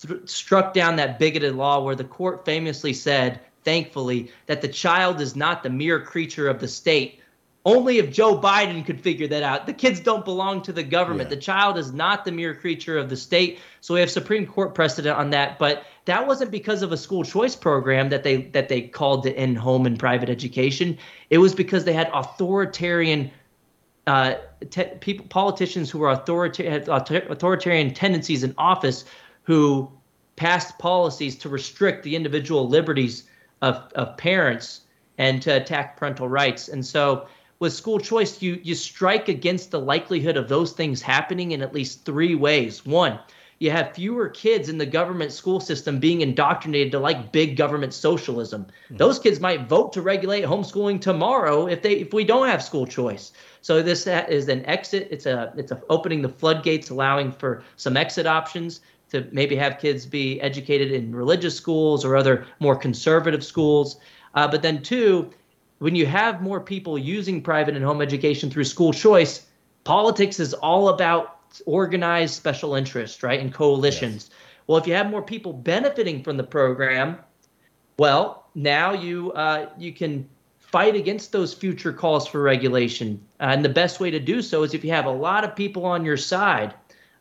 th- 0.00 0.28
struck 0.28 0.74
down 0.74 0.96
that 0.96 1.18
bigoted 1.18 1.54
law 1.54 1.82
where 1.82 1.94
the 1.94 2.04
court 2.04 2.44
famously 2.44 2.92
said, 2.92 3.40
thankfully, 3.64 4.30
that 4.46 4.60
the 4.60 4.68
child 4.68 5.20
is 5.20 5.34
not 5.34 5.62
the 5.62 5.70
mere 5.70 6.00
creature 6.00 6.48
of 6.48 6.60
the 6.60 6.68
state. 6.68 7.20
Only 7.64 7.98
if 7.98 8.12
Joe 8.12 8.38
Biden 8.38 8.84
could 8.84 9.00
figure 9.00 9.26
that 9.28 9.42
out. 9.42 9.66
The 9.66 9.72
kids 9.72 10.00
don't 10.00 10.24
belong 10.24 10.62
to 10.62 10.72
the 10.72 10.82
government. 10.82 11.28
Yeah. 11.28 11.36
The 11.36 11.42
child 11.42 11.76
is 11.76 11.92
not 11.92 12.24
the 12.24 12.32
mere 12.32 12.54
creature 12.54 12.96
of 12.96 13.10
the 13.10 13.16
state. 13.16 13.58
So 13.80 13.94
we 13.94 14.00
have 14.00 14.10
Supreme 14.10 14.46
Court 14.46 14.74
precedent 14.74 15.18
on 15.18 15.30
that. 15.30 15.58
But 15.58 15.84
that 16.04 16.26
wasn't 16.26 16.50
because 16.50 16.82
of 16.82 16.92
a 16.92 16.96
school 16.96 17.24
choice 17.24 17.56
program 17.56 18.08
that 18.08 18.22
they 18.22 18.42
that 18.52 18.70
they 18.70 18.82
called 18.82 19.22
to 19.24 19.36
end 19.36 19.58
home 19.58 19.84
and 19.84 19.98
private 19.98 20.30
education. 20.30 20.96
It 21.28 21.38
was 21.38 21.54
because 21.54 21.84
they 21.84 21.92
had 21.92 22.10
authoritarian 22.14 23.30
uh, 24.08 24.38
te- 24.70 24.96
people, 25.00 25.26
politicians 25.26 25.90
who 25.90 26.02
are 26.02 26.10
authoritarian, 26.10 26.88
authoritarian 26.90 27.94
tendencies 27.94 28.42
in 28.42 28.54
office, 28.56 29.04
who 29.42 29.90
passed 30.36 30.78
policies 30.78 31.36
to 31.36 31.48
restrict 31.48 32.02
the 32.02 32.16
individual 32.16 32.68
liberties 32.68 33.24
of, 33.60 33.92
of 33.94 34.16
parents 34.16 34.82
and 35.18 35.42
to 35.42 35.50
attack 35.50 35.96
parental 35.96 36.28
rights. 36.28 36.68
And 36.68 36.84
so, 36.84 37.28
with 37.58 37.72
school 37.72 37.98
choice, 37.98 38.40
you 38.40 38.60
you 38.62 38.74
strike 38.74 39.28
against 39.28 39.72
the 39.72 39.80
likelihood 39.80 40.36
of 40.36 40.48
those 40.48 40.72
things 40.72 41.02
happening 41.02 41.50
in 41.50 41.60
at 41.60 41.74
least 41.74 42.04
three 42.04 42.36
ways. 42.36 42.86
One, 42.86 43.18
you 43.60 43.70
have 43.70 43.94
fewer 43.94 44.28
kids 44.28 44.68
in 44.68 44.78
the 44.78 44.86
government 44.86 45.32
school 45.32 45.58
system 45.58 45.98
being 45.98 46.20
indoctrinated 46.20 46.92
to 46.92 46.98
like 47.00 47.32
big 47.32 47.56
government 47.56 47.92
socialism. 47.92 48.66
Those 48.90 49.18
kids 49.18 49.40
might 49.40 49.68
vote 49.68 49.92
to 49.94 50.02
regulate 50.02 50.44
homeschooling 50.44 51.00
tomorrow 51.00 51.66
if 51.66 51.82
they 51.82 51.94
if 51.94 52.12
we 52.12 52.24
don't 52.24 52.46
have 52.46 52.62
school 52.62 52.86
choice. 52.86 53.32
So 53.60 53.82
this 53.82 54.06
is 54.06 54.48
an 54.48 54.64
exit. 54.66 55.08
It's 55.10 55.26
a 55.26 55.52
it's 55.56 55.72
a 55.72 55.82
opening 55.90 56.22
the 56.22 56.28
floodgates, 56.28 56.90
allowing 56.90 57.32
for 57.32 57.64
some 57.76 57.96
exit 57.96 58.26
options 58.26 58.80
to 59.10 59.26
maybe 59.32 59.56
have 59.56 59.78
kids 59.78 60.06
be 60.06 60.40
educated 60.40 60.92
in 60.92 61.14
religious 61.14 61.56
schools 61.56 62.04
or 62.04 62.16
other 62.16 62.46
more 62.60 62.76
conservative 62.76 63.44
schools. 63.44 63.98
Uh, 64.34 64.46
but 64.46 64.62
then 64.62 64.82
two, 64.82 65.30
when 65.78 65.94
you 65.94 66.06
have 66.06 66.42
more 66.42 66.60
people 66.60 66.98
using 66.98 67.42
private 67.42 67.74
and 67.74 67.84
home 67.84 68.02
education 68.02 68.50
through 68.50 68.64
school 68.64 68.92
choice, 68.92 69.46
politics 69.84 70.38
is 70.38 70.54
all 70.54 70.90
about 70.90 71.37
organized 71.66 72.34
special 72.34 72.74
interests, 72.74 73.22
right, 73.22 73.40
and 73.40 73.52
coalitions. 73.52 74.30
Well, 74.66 74.78
if 74.78 74.86
you 74.86 74.94
have 74.94 75.10
more 75.10 75.22
people 75.22 75.52
benefiting 75.52 76.22
from 76.22 76.36
the 76.36 76.44
program, 76.44 77.18
well, 77.98 78.46
now 78.54 78.92
you 78.92 79.32
uh, 79.32 79.70
you 79.78 79.92
can 79.92 80.28
fight 80.58 80.94
against 80.94 81.32
those 81.32 81.54
future 81.54 81.92
calls 81.92 82.26
for 82.28 82.42
regulation, 82.42 83.20
uh, 83.40 83.44
and 83.44 83.64
the 83.64 83.70
best 83.70 84.00
way 84.00 84.10
to 84.10 84.20
do 84.20 84.42
so 84.42 84.62
is 84.62 84.74
if 84.74 84.84
you 84.84 84.90
have 84.90 85.06
a 85.06 85.10
lot 85.10 85.44
of 85.44 85.56
people 85.56 85.84
on 85.84 86.04
your 86.04 86.16
side. 86.16 86.74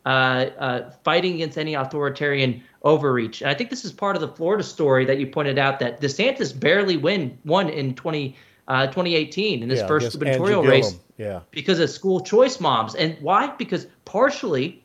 Uh, 0.06 0.50
uh, 0.58 0.92
fighting 1.04 1.34
against 1.34 1.58
any 1.58 1.74
authoritarian 1.74 2.64
overreach. 2.84 3.42
And 3.42 3.50
I 3.50 3.54
think 3.54 3.70
this 3.70 3.84
is 3.84 3.92
part 3.92 4.16
of 4.16 4.22
the 4.22 4.30
Florida 4.30 4.64
story 4.64 5.04
that 5.04 5.20
you 5.20 5.28
pointed 5.28 5.58
out 5.58 5.80
that 5.80 6.00
DeSantis 6.00 6.58
barely 6.58 6.96
win 6.96 7.38
won 7.44 7.68
in 7.68 7.94
20, 7.94 8.34
uh, 8.68 8.88
2018 8.88 9.64
in 9.64 9.70
his 9.70 9.80
Yeah, 9.80 9.88
first 9.88 10.12
gubernatorial 10.14 10.64
race. 10.64 11.00
Yeah. 11.18 11.42
because 11.52 11.80
of 11.80 11.90
school 11.90 12.20
choice 12.20 12.60
moms. 12.60 12.94
And 12.94 13.18
why? 13.22 13.48
Because 13.58 13.88
partially 14.06 14.84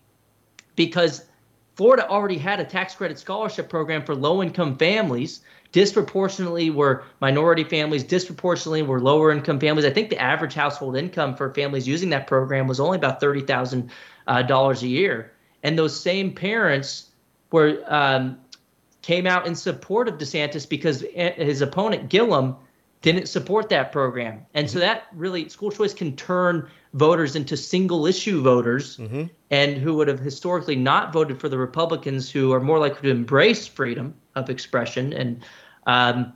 because 0.76 1.26
Florida 1.76 2.08
already 2.08 2.38
had 2.38 2.60
a 2.60 2.64
tax 2.64 2.94
credit 2.94 3.18
scholarship 3.18 3.68
program 3.68 4.04
for 4.04 4.14
low 4.14 4.42
income 4.42 4.76
families. 4.76 5.40
Disproportionately 5.72 6.68
were 6.68 7.04
minority 7.20 7.64
families, 7.64 8.04
disproportionately 8.04 8.82
were 8.82 9.00
lower 9.00 9.32
income 9.32 9.58
families. 9.58 9.86
I 9.86 9.90
think 9.90 10.10
the 10.10 10.18
average 10.18 10.52
household 10.52 10.96
income 10.96 11.34
for 11.34 11.52
families 11.54 11.88
using 11.88 12.10
that 12.10 12.26
program 12.26 12.66
was 12.66 12.78
only 12.78 12.98
about 12.98 13.20
30,000 13.20 13.90
uh, 14.26 14.42
dollars 14.42 14.82
a 14.82 14.88
year. 14.88 15.32
And 15.62 15.78
those 15.78 15.98
same 15.98 16.34
parents 16.34 17.10
were 17.50 17.82
um, 17.86 18.38
came 19.00 19.26
out 19.26 19.46
in 19.46 19.54
support 19.54 20.08
of 20.08 20.18
DeSantis 20.18 20.68
because 20.68 21.04
his 21.14 21.62
opponent 21.62 22.10
Gillum 22.10 22.56
didn't 23.02 23.26
support 23.26 23.68
that 23.68 23.92
program. 23.92 24.46
And 24.54 24.70
so 24.70 24.78
that 24.78 25.08
really 25.12 25.48
school 25.48 25.70
choice 25.70 25.92
can 25.92 26.16
turn 26.16 26.70
voters 26.94 27.36
into 27.36 27.56
single 27.56 28.06
issue 28.06 28.42
voters 28.42 28.98
and 29.50 29.76
who 29.76 29.94
would 29.94 30.08
have 30.08 30.20
historically 30.20 30.76
not 30.76 31.12
voted 31.12 31.40
for 31.40 31.48
the 31.48 31.58
Republicans 31.58 32.30
who 32.30 32.52
are 32.52 32.60
more 32.60 32.78
likely 32.78 33.02
to 33.02 33.10
embrace 33.10 33.66
freedom 33.66 34.14
of 34.36 34.48
expression. 34.48 35.12
And 35.12 35.44
um, 35.86 36.32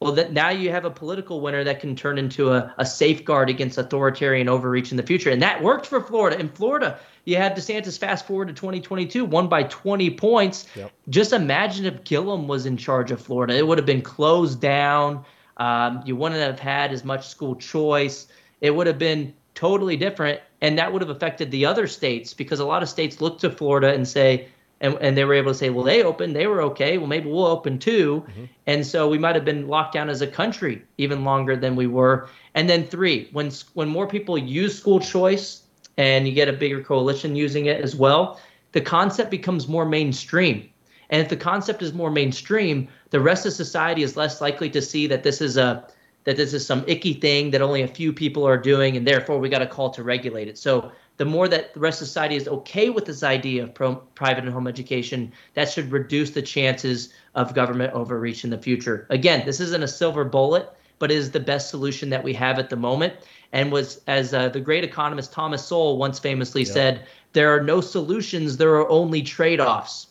well 0.00 0.12
that 0.12 0.32
now 0.32 0.50
you 0.50 0.70
have 0.70 0.84
a 0.84 0.90
political 0.90 1.40
winner 1.40 1.64
that 1.64 1.80
can 1.80 1.96
turn 1.96 2.18
into 2.18 2.52
a, 2.52 2.74
a 2.76 2.84
safeguard 2.84 3.48
against 3.48 3.78
authoritarian 3.78 4.48
overreach 4.48 4.90
in 4.90 4.98
the 4.98 5.02
future. 5.02 5.30
And 5.30 5.40
that 5.40 5.62
worked 5.62 5.86
for 5.86 6.02
florida. 6.02 6.38
In 6.38 6.50
florida 6.50 6.98
you 7.24 7.36
had 7.36 7.56
desantis 7.56 7.98
fast 7.98 8.26
forward 8.26 8.48
to 8.48 8.54
2022 8.54 9.24
won 9.24 9.48
by 9.48 9.62
20 9.62 10.10
points. 10.10 10.66
Yep. 10.76 10.92
just 11.08 11.32
imagine 11.32 11.86
if 11.86 12.04
gillum 12.04 12.46
was 12.46 12.66
in 12.66 12.76
charge 12.76 13.10
of 13.10 13.22
florida. 13.22 13.56
It 13.56 13.66
would 13.66 13.78
have 13.78 13.86
been 13.86 14.02
closed 14.02 14.60
down 14.60 15.24
um, 15.56 16.02
you 16.04 16.16
wouldn't 16.16 16.40
have 16.40 16.58
had 16.58 16.92
as 16.92 17.04
much 17.04 17.28
school 17.28 17.54
choice 17.56 18.26
it 18.60 18.70
would 18.74 18.86
have 18.86 18.98
been 18.98 19.32
totally 19.54 19.96
different 19.96 20.40
and 20.60 20.78
that 20.78 20.92
would 20.92 21.02
have 21.02 21.10
affected 21.10 21.50
the 21.50 21.64
other 21.64 21.86
states 21.86 22.34
because 22.34 22.60
a 22.60 22.64
lot 22.64 22.82
of 22.82 22.88
states 22.88 23.20
look 23.20 23.38
to 23.38 23.50
florida 23.50 23.92
and 23.92 24.06
say 24.06 24.48
and, 24.80 24.98
and 25.00 25.16
they 25.16 25.24
were 25.24 25.34
able 25.34 25.52
to 25.52 25.58
say, 25.58 25.70
well, 25.70 25.84
they 25.84 26.02
opened, 26.02 26.36
they 26.36 26.46
were 26.46 26.60
okay. 26.62 26.98
Well, 26.98 27.06
maybe 27.06 27.30
we'll 27.30 27.46
open 27.46 27.78
too. 27.78 28.24
And 28.66 28.86
so 28.86 29.08
we 29.08 29.18
might 29.18 29.34
have 29.34 29.44
been 29.44 29.66
locked 29.66 29.94
down 29.94 30.10
as 30.10 30.20
a 30.20 30.26
country 30.26 30.82
even 30.98 31.24
longer 31.24 31.56
than 31.56 31.74
we 31.74 31.86
were. 31.86 32.28
And 32.54 32.68
then 32.68 32.84
three, 32.86 33.28
when 33.32 33.50
when 33.74 33.88
more 33.88 34.06
people 34.06 34.36
use 34.36 34.78
school 34.78 35.00
choice 35.00 35.62
and 35.96 36.26
you 36.26 36.34
get 36.34 36.48
a 36.48 36.52
bigger 36.52 36.82
coalition 36.82 37.36
using 37.36 37.66
it 37.66 37.80
as 37.80 37.94
well, 37.96 38.40
the 38.72 38.80
concept 38.80 39.30
becomes 39.30 39.68
more 39.68 39.86
mainstream. 39.86 40.68
And 41.10 41.22
if 41.22 41.28
the 41.28 41.36
concept 41.36 41.82
is 41.82 41.92
more 41.92 42.10
mainstream, 42.10 42.88
the 43.10 43.20
rest 43.20 43.46
of 43.46 43.52
society 43.52 44.02
is 44.02 44.16
less 44.16 44.40
likely 44.40 44.70
to 44.70 44.82
see 44.82 45.06
that 45.06 45.22
this 45.22 45.40
is 45.40 45.56
a 45.56 45.86
that 46.24 46.36
this 46.38 46.54
is 46.54 46.66
some 46.66 46.82
icky 46.86 47.12
thing 47.12 47.50
that 47.50 47.60
only 47.60 47.82
a 47.82 47.88
few 47.88 48.10
people 48.10 48.46
are 48.48 48.56
doing, 48.56 48.96
and 48.96 49.06
therefore 49.06 49.38
we 49.38 49.50
got 49.50 49.60
a 49.60 49.66
call 49.66 49.90
to 49.90 50.02
regulate 50.02 50.48
it. 50.48 50.56
So 50.56 50.90
the 51.18 51.26
more 51.26 51.48
that 51.48 51.74
the 51.74 51.80
rest 51.80 52.00
of 52.00 52.08
society 52.08 52.34
is 52.34 52.48
okay 52.48 52.88
with 52.88 53.04
this 53.04 53.22
idea 53.22 53.64
of 53.64 53.74
pro- 53.74 53.96
private 54.14 54.44
and 54.44 54.52
home 54.52 54.66
education, 54.66 55.32
that 55.52 55.68
should 55.68 55.92
reduce 55.92 56.30
the 56.30 56.40
chances 56.40 57.12
of 57.34 57.54
government 57.54 57.92
overreach 57.92 58.42
in 58.42 58.48
the 58.48 58.56
future. 58.56 59.06
Again, 59.10 59.44
this 59.44 59.60
isn't 59.60 59.82
a 59.82 59.88
silver 59.88 60.24
bullet, 60.24 60.70
but 60.98 61.10
it 61.10 61.18
is 61.18 61.30
the 61.30 61.40
best 61.40 61.68
solution 61.68 62.08
that 62.08 62.24
we 62.24 62.32
have 62.32 62.58
at 62.58 62.70
the 62.70 62.76
moment. 62.76 63.12
and 63.54 63.70
was, 63.70 64.00
as 64.08 64.34
uh, 64.34 64.48
the 64.48 64.60
great 64.60 64.82
economist 64.82 65.32
Thomas 65.32 65.64
Sowell 65.64 65.96
once 65.96 66.18
famously 66.18 66.64
said, 66.64 67.06
there 67.34 67.54
are 67.54 67.62
no 67.62 67.80
solutions, 67.80 68.56
there 68.56 68.74
are 68.74 68.88
only 68.88 69.22
trade 69.22 69.60
offs. 69.60 70.08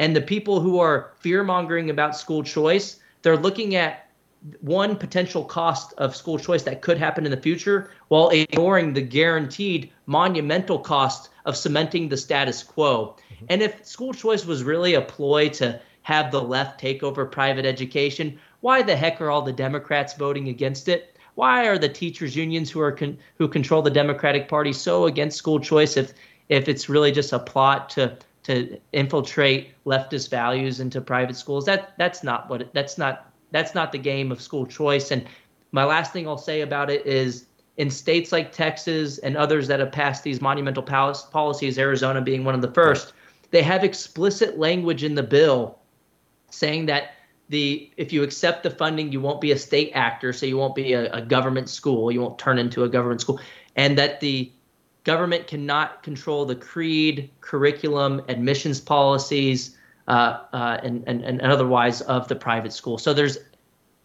And 0.00 0.16
the 0.16 0.22
people 0.22 0.60
who 0.60 0.80
are 0.80 1.12
fear 1.18 1.44
mongering 1.44 1.90
about 1.90 2.16
school 2.16 2.42
choice, 2.42 2.98
they're 3.20 3.36
looking 3.36 3.74
at 3.76 4.08
one 4.62 4.96
potential 4.96 5.44
cost 5.44 5.92
of 5.98 6.16
school 6.16 6.38
choice 6.38 6.62
that 6.62 6.80
could 6.80 6.96
happen 6.96 7.26
in 7.26 7.30
the 7.30 7.36
future 7.36 7.90
while 8.08 8.30
ignoring 8.30 8.94
the 8.94 9.02
guaranteed 9.02 9.90
monumental 10.06 10.78
cost 10.78 11.28
of 11.44 11.54
cementing 11.54 12.08
the 12.08 12.16
status 12.16 12.62
quo. 12.62 13.14
Mm-hmm. 13.34 13.44
And 13.50 13.60
if 13.60 13.84
school 13.84 14.14
choice 14.14 14.46
was 14.46 14.64
really 14.64 14.94
a 14.94 15.02
ploy 15.02 15.50
to 15.50 15.78
have 16.00 16.30
the 16.30 16.42
left 16.42 16.80
take 16.80 17.02
over 17.02 17.26
private 17.26 17.66
education, 17.66 18.38
why 18.60 18.80
the 18.80 18.96
heck 18.96 19.20
are 19.20 19.30
all 19.30 19.42
the 19.42 19.52
Democrats 19.52 20.14
voting 20.14 20.48
against 20.48 20.88
it? 20.88 21.18
Why 21.34 21.68
are 21.68 21.76
the 21.76 21.90
teachers 21.90 22.34
unions 22.34 22.70
who 22.70 22.80
are 22.80 22.92
con- 22.92 23.18
who 23.36 23.48
control 23.48 23.82
the 23.82 23.90
Democratic 23.90 24.48
Party 24.48 24.72
so 24.72 25.04
against 25.04 25.36
school 25.36 25.60
choice 25.60 25.98
if 25.98 26.14
if 26.48 26.70
it's 26.70 26.88
really 26.88 27.12
just 27.12 27.34
a 27.34 27.38
plot 27.38 27.90
to 27.90 28.16
to 28.44 28.78
infiltrate 28.92 29.74
leftist 29.84 30.30
values 30.30 30.80
into 30.80 31.00
private 31.00 31.36
schools? 31.36 31.64
That 31.66 31.94
that's 31.98 32.22
not 32.22 32.48
what 32.48 32.62
it, 32.62 32.74
that's 32.74 32.98
not 32.98 33.32
that's 33.50 33.74
not 33.74 33.92
the 33.92 33.98
game 33.98 34.32
of 34.32 34.40
school 34.40 34.66
choice. 34.66 35.10
And 35.10 35.26
my 35.72 35.84
last 35.84 36.12
thing 36.12 36.26
I'll 36.26 36.38
say 36.38 36.60
about 36.62 36.90
it 36.90 37.06
is 37.06 37.46
in 37.76 37.90
states 37.90 38.32
like 38.32 38.52
Texas 38.52 39.18
and 39.18 39.36
others 39.36 39.68
that 39.68 39.80
have 39.80 39.92
passed 39.92 40.22
these 40.22 40.40
monumental 40.40 40.82
pal- 40.82 41.14
policies, 41.32 41.78
Arizona 41.78 42.20
being 42.20 42.44
one 42.44 42.54
of 42.54 42.62
the 42.62 42.70
first, 42.72 43.12
they 43.50 43.62
have 43.62 43.84
explicit 43.84 44.58
language 44.58 45.02
in 45.02 45.14
the 45.14 45.22
bill 45.22 45.78
saying 46.50 46.86
that 46.86 47.14
the 47.48 47.90
if 47.96 48.12
you 48.12 48.22
accept 48.22 48.62
the 48.62 48.70
funding, 48.70 49.12
you 49.12 49.20
won't 49.20 49.40
be 49.40 49.52
a 49.52 49.58
state 49.58 49.90
actor, 49.94 50.32
so 50.32 50.46
you 50.46 50.56
won't 50.56 50.74
be 50.74 50.92
a, 50.92 51.10
a 51.12 51.20
government 51.20 51.68
school, 51.68 52.10
you 52.10 52.20
won't 52.20 52.38
turn 52.38 52.58
into 52.58 52.84
a 52.84 52.88
government 52.88 53.20
school, 53.20 53.40
and 53.76 53.98
that 53.98 54.20
the 54.20 54.50
government 55.04 55.46
cannot 55.46 56.02
control 56.02 56.44
the 56.44 56.54
creed, 56.54 57.30
curriculum, 57.40 58.22
admissions 58.28 58.80
policies, 58.80 59.76
uh, 60.08 60.40
uh, 60.52 60.80
and, 60.82 61.04
and, 61.06 61.22
and 61.22 61.40
otherwise 61.40 62.00
of 62.02 62.28
the 62.28 62.36
private 62.36 62.72
school. 62.72 62.98
So 62.98 63.14
there's 63.14 63.38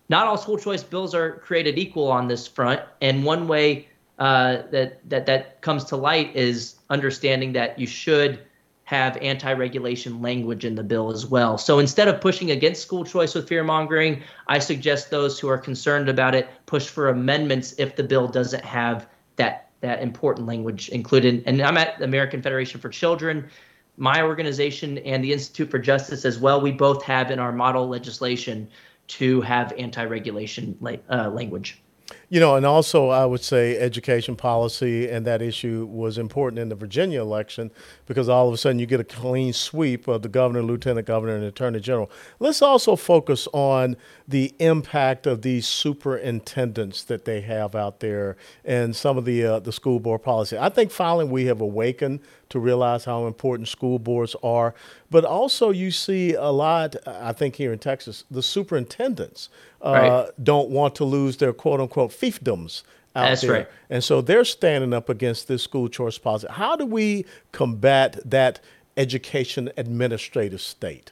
not 0.10 0.28
all 0.28 0.38
school 0.38 0.58
choice 0.58 0.84
bills 0.84 1.16
are 1.16 1.38
created 1.40 1.78
equal 1.78 2.08
on 2.12 2.28
this 2.28 2.48
front. 2.48 2.82
And 3.02 3.24
one 3.24 3.48
way 3.48 3.88
uh, 4.20 4.64
that, 4.72 5.10
that 5.10 5.26
that 5.26 5.62
comes 5.62 5.84
to 5.86 5.96
light 5.96 6.36
is 6.36 6.76
understanding 6.90 7.54
that 7.54 7.78
you 7.80 7.88
should 7.88 8.40
have 8.86 9.18
anti-regulation 9.18 10.22
language 10.22 10.64
in 10.64 10.76
the 10.76 10.84
bill 10.84 11.12
as 11.12 11.26
well. 11.26 11.58
So 11.58 11.80
instead 11.80 12.08
of 12.08 12.22
pushing 12.22 12.52
against 12.52 12.84
school 12.84 13.04
choice 13.04 13.34
with 13.34 13.48
fear 13.48 13.64
mongering, 13.64 14.22
I 14.48 14.60
suggest 14.60 15.10
those 15.10 15.40
who 15.40 15.50
are 15.50 15.58
concerned 15.58 16.08
about 16.08 16.36
it 16.36 16.48
push 16.68 16.88
for 16.88 17.10
amendments 17.10 17.74
if 17.80 17.96
the 17.96 18.04
bill 18.04 18.28
doesn't 18.28 18.64
have 18.64 19.08
that 19.38 19.65
that 19.86 20.02
important 20.02 20.48
language 20.48 20.90
included. 20.90 21.44
And 21.46 21.62
I'm 21.62 21.78
at 21.78 21.98
the 22.00 22.06
American 22.06 22.42
Federation 22.42 22.82
for 22.82 22.90
Children 22.90 23.50
my 23.98 24.22
organization 24.22 24.98
and 25.00 25.24
the 25.24 25.32
Institute 25.32 25.70
for 25.70 25.80
Justice 25.80 26.26
as 26.26 26.40
well, 26.40 26.60
we 26.62 26.72
both 26.72 27.04
have 27.04 27.32
in 27.32 27.40
our 27.40 27.52
model 27.52 27.88
legislation 27.88 28.68
to 29.08 29.42
have 29.42 29.72
anti-regulation 29.74 30.78
la- 30.82 30.96
uh, 31.10 31.30
language. 31.30 31.82
You 32.30 32.40
know, 32.40 32.56
and 32.56 32.66
also 32.66 33.10
I 33.10 33.26
would 33.26 33.44
say 33.44 33.78
education 33.78 34.36
policy 34.36 35.08
and 35.10 35.26
that 35.28 35.42
issue 35.42 35.88
was 35.90 36.18
important 36.18 36.60
in 36.60 36.70
the 36.70 36.76
Virginia 36.76 37.22
election 37.22 37.72
because 38.08 38.28
all 38.28 38.48
of 38.48 38.54
a 38.54 38.58
sudden 38.58 38.80
you 38.80 38.88
get 38.88 39.00
a 39.00 39.04
clean 39.04 39.54
sweep 39.54 40.08
of 40.08 40.24
the 40.24 40.30
governor, 40.30 40.64
lieutenant 40.64 41.06
governor, 41.06 41.36
and 41.36 41.44
attorney 41.44 41.80
general. 41.80 42.10
Let's 42.40 42.62
also 42.62 42.96
focus 42.96 43.48
on 43.54 43.96
the 44.28 44.56
impact 44.60 45.28
of 45.28 45.44
these 45.44 45.68
superintendents 45.68 47.04
that 47.04 47.26
they 47.26 47.42
have 47.42 47.76
out 47.76 48.00
there 48.00 48.38
and 48.64 48.96
some 48.96 49.18
of 49.18 49.26
the 49.26 49.46
uh, 49.46 49.60
the 49.60 49.72
school 49.72 50.00
board 50.00 50.24
policy. 50.24 50.58
I 50.58 50.70
think 50.70 50.92
finally 50.92 51.26
we 51.26 51.46
have 51.46 51.62
awakened 51.62 52.22
to 52.50 52.60
realize 52.60 53.06
how 53.06 53.28
important 53.28 53.68
school 53.68 54.00
boards 54.00 54.36
are, 54.44 54.74
but 55.12 55.24
also 55.26 55.70
you 55.72 55.92
see 55.92 56.34
a 56.34 56.50
lot. 56.50 56.96
I 57.08 57.32
think 57.34 57.56
here 57.56 57.72
in 57.74 57.80
Texas, 57.80 58.24
the 58.30 58.42
superintendents 58.42 59.50
uh, 59.82 59.92
Right. 59.92 60.44
don't 60.44 60.70
want 60.70 60.96
to 60.96 61.06
lose 61.06 61.38
their 61.38 61.54
quote 61.54 61.80
unquote 61.80 62.12
fiefdoms 62.12 62.84
out 63.16 63.30
That's 63.30 63.42
there. 63.42 63.52
right. 63.52 63.68
And 63.90 64.04
so 64.04 64.22
they're 64.22 64.44
standing 64.46 64.94
up 64.94 65.10
against 65.10 65.48
this 65.48 65.64
school 65.64 65.88
choice 65.88 66.18
policy. 66.18 66.48
How 66.50 66.76
do 66.76 66.86
we 66.86 67.26
combat 67.52 68.20
that 68.26 68.60
education 68.98 69.72
administrative 69.78 70.62
state? 70.62 71.12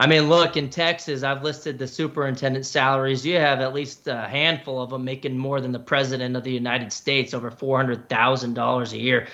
I 0.00 0.06
mean, 0.06 0.28
look, 0.28 0.56
in 0.56 0.70
Texas, 0.70 1.24
I've 1.24 1.42
listed 1.42 1.76
the 1.76 1.88
superintendent 1.88 2.64
salaries. 2.64 3.26
You 3.26 3.34
have 3.40 3.60
at 3.60 3.74
least 3.74 4.06
a 4.06 4.28
handful 4.28 4.80
of 4.80 4.90
them 4.90 5.04
making 5.04 5.36
more 5.36 5.60
than 5.60 5.72
the 5.72 5.80
president 5.80 6.36
of 6.36 6.44
the 6.44 6.52
United 6.52 6.92
States, 6.92 7.34
over 7.34 7.50
$400,000 7.50 8.92
a 8.92 8.96
year. 8.98 9.26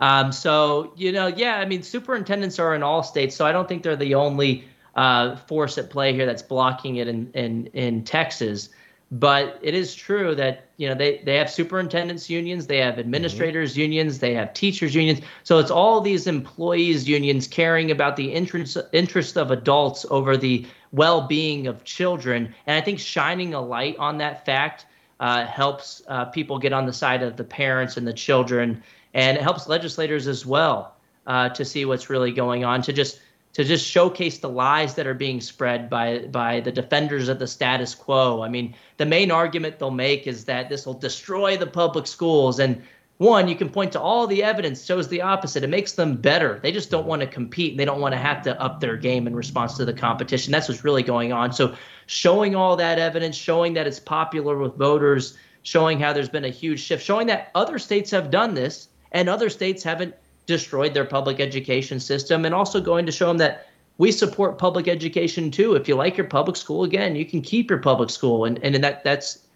Um, 0.00 0.32
so, 0.32 0.92
you 0.96 1.12
know, 1.12 1.26
yeah, 1.26 1.56
I 1.56 1.66
mean, 1.66 1.82
superintendents 1.82 2.58
are 2.58 2.74
in 2.74 2.82
all 2.82 3.02
states, 3.02 3.36
so 3.36 3.46
I 3.46 3.52
don't 3.52 3.68
think 3.68 3.82
they're 3.82 3.96
the 3.96 4.14
only 4.14 4.64
uh, 4.96 5.36
force 5.36 5.78
at 5.78 5.90
play 5.90 6.12
here 6.12 6.26
that's 6.26 6.42
blocking 6.42 6.96
it 6.96 7.06
in, 7.06 7.30
in, 7.34 7.66
in 7.68 8.04
Texas. 8.04 8.70
But 9.12 9.58
it 9.60 9.74
is 9.74 9.92
true 9.92 10.36
that 10.36 10.66
you 10.76 10.88
know 10.88 10.94
they, 10.94 11.18
they 11.24 11.34
have 11.34 11.50
superintendents 11.50 12.30
unions, 12.30 12.68
they 12.68 12.78
have 12.78 12.96
administrators 12.96 13.76
unions, 13.76 14.20
they 14.20 14.34
have 14.34 14.54
teachers 14.54 14.94
unions. 14.94 15.20
So 15.42 15.58
it's 15.58 15.70
all 15.70 16.00
these 16.00 16.28
employees 16.28 17.08
unions 17.08 17.48
caring 17.48 17.90
about 17.90 18.14
the 18.14 18.32
interest 18.32 18.78
interest 18.92 19.36
of 19.36 19.50
adults 19.50 20.06
over 20.10 20.36
the 20.36 20.64
well-being 20.92 21.66
of 21.66 21.82
children. 21.82 22.54
And 22.68 22.76
I 22.76 22.80
think 22.80 23.00
shining 23.00 23.52
a 23.52 23.60
light 23.60 23.96
on 23.98 24.18
that 24.18 24.46
fact 24.46 24.86
uh, 25.18 25.44
helps 25.44 26.02
uh, 26.06 26.26
people 26.26 26.60
get 26.60 26.72
on 26.72 26.86
the 26.86 26.92
side 26.92 27.22
of 27.22 27.36
the 27.36 27.44
parents 27.44 27.96
and 27.96 28.06
the 28.06 28.12
children, 28.12 28.80
and 29.14 29.36
it 29.36 29.42
helps 29.42 29.68
legislators 29.68 30.26
as 30.26 30.46
well 30.46 30.96
uh, 31.26 31.48
to 31.50 31.64
see 31.64 31.84
what's 31.84 32.10
really 32.10 32.32
going 32.32 32.64
on. 32.64 32.82
To 32.82 32.92
just 32.92 33.20
to 33.52 33.64
just 33.64 33.84
showcase 33.84 34.38
the 34.38 34.48
lies 34.48 34.94
that 34.94 35.06
are 35.06 35.14
being 35.14 35.40
spread 35.40 35.90
by 35.90 36.20
by 36.30 36.60
the 36.60 36.72
defenders 36.72 37.28
of 37.28 37.38
the 37.38 37.46
status 37.46 37.94
quo. 37.94 38.42
I 38.42 38.48
mean, 38.48 38.74
the 38.96 39.06
main 39.06 39.30
argument 39.30 39.78
they'll 39.78 39.90
make 39.90 40.26
is 40.26 40.44
that 40.44 40.68
this 40.68 40.86
will 40.86 40.94
destroy 40.94 41.56
the 41.56 41.66
public 41.66 42.06
schools 42.06 42.58
and 42.58 42.82
one, 43.20 43.48
you 43.48 43.54
can 43.54 43.68
point 43.68 43.92
to 43.92 44.00
all 44.00 44.26
the 44.26 44.42
evidence 44.42 44.82
shows 44.82 45.06
the 45.08 45.20
opposite. 45.20 45.62
It 45.62 45.68
makes 45.68 45.92
them 45.92 46.16
better. 46.16 46.58
They 46.62 46.72
just 46.72 46.90
don't 46.90 47.04
want 47.04 47.20
to 47.20 47.26
compete. 47.26 47.76
They 47.76 47.84
don't 47.84 48.00
want 48.00 48.14
to 48.14 48.18
have 48.18 48.40
to 48.44 48.58
up 48.58 48.80
their 48.80 48.96
game 48.96 49.26
in 49.26 49.36
response 49.36 49.76
to 49.76 49.84
the 49.84 49.92
competition. 49.92 50.50
That's 50.50 50.70
what's 50.70 50.84
really 50.84 51.02
going 51.02 51.30
on. 51.30 51.52
So, 51.52 51.74
showing 52.06 52.56
all 52.56 52.76
that 52.76 52.98
evidence, 52.98 53.36
showing 53.36 53.74
that 53.74 53.86
it's 53.86 54.00
popular 54.00 54.56
with 54.56 54.74
voters, 54.76 55.36
showing 55.64 56.00
how 56.00 56.14
there's 56.14 56.30
been 56.30 56.46
a 56.46 56.48
huge 56.48 56.80
shift, 56.80 57.04
showing 57.04 57.26
that 57.26 57.50
other 57.54 57.78
states 57.78 58.10
have 58.10 58.30
done 58.30 58.54
this 58.54 58.88
and 59.12 59.28
other 59.28 59.50
states 59.50 59.82
haven't 59.82 60.14
destroyed 60.46 60.94
their 60.94 61.04
public 61.04 61.40
education 61.40 62.00
system, 62.00 62.44
and 62.44 62.54
also 62.54 62.80
going 62.80 63.06
to 63.06 63.12
show 63.12 63.28
them 63.28 63.38
that 63.38 63.66
we 63.98 64.10
support 64.10 64.58
public 64.58 64.88
education 64.88 65.50
too. 65.50 65.74
If 65.74 65.86
you 65.86 65.94
like 65.94 66.16
your 66.16 66.26
public 66.26 66.56
school, 66.56 66.84
again, 66.84 67.16
you 67.16 67.24
can 67.24 67.42
keep 67.42 67.68
your 67.70 67.80
public 67.80 68.10
school, 68.10 68.44
and 68.44 68.58
and 68.64 68.82
that 68.82 69.04
that's 69.04 69.46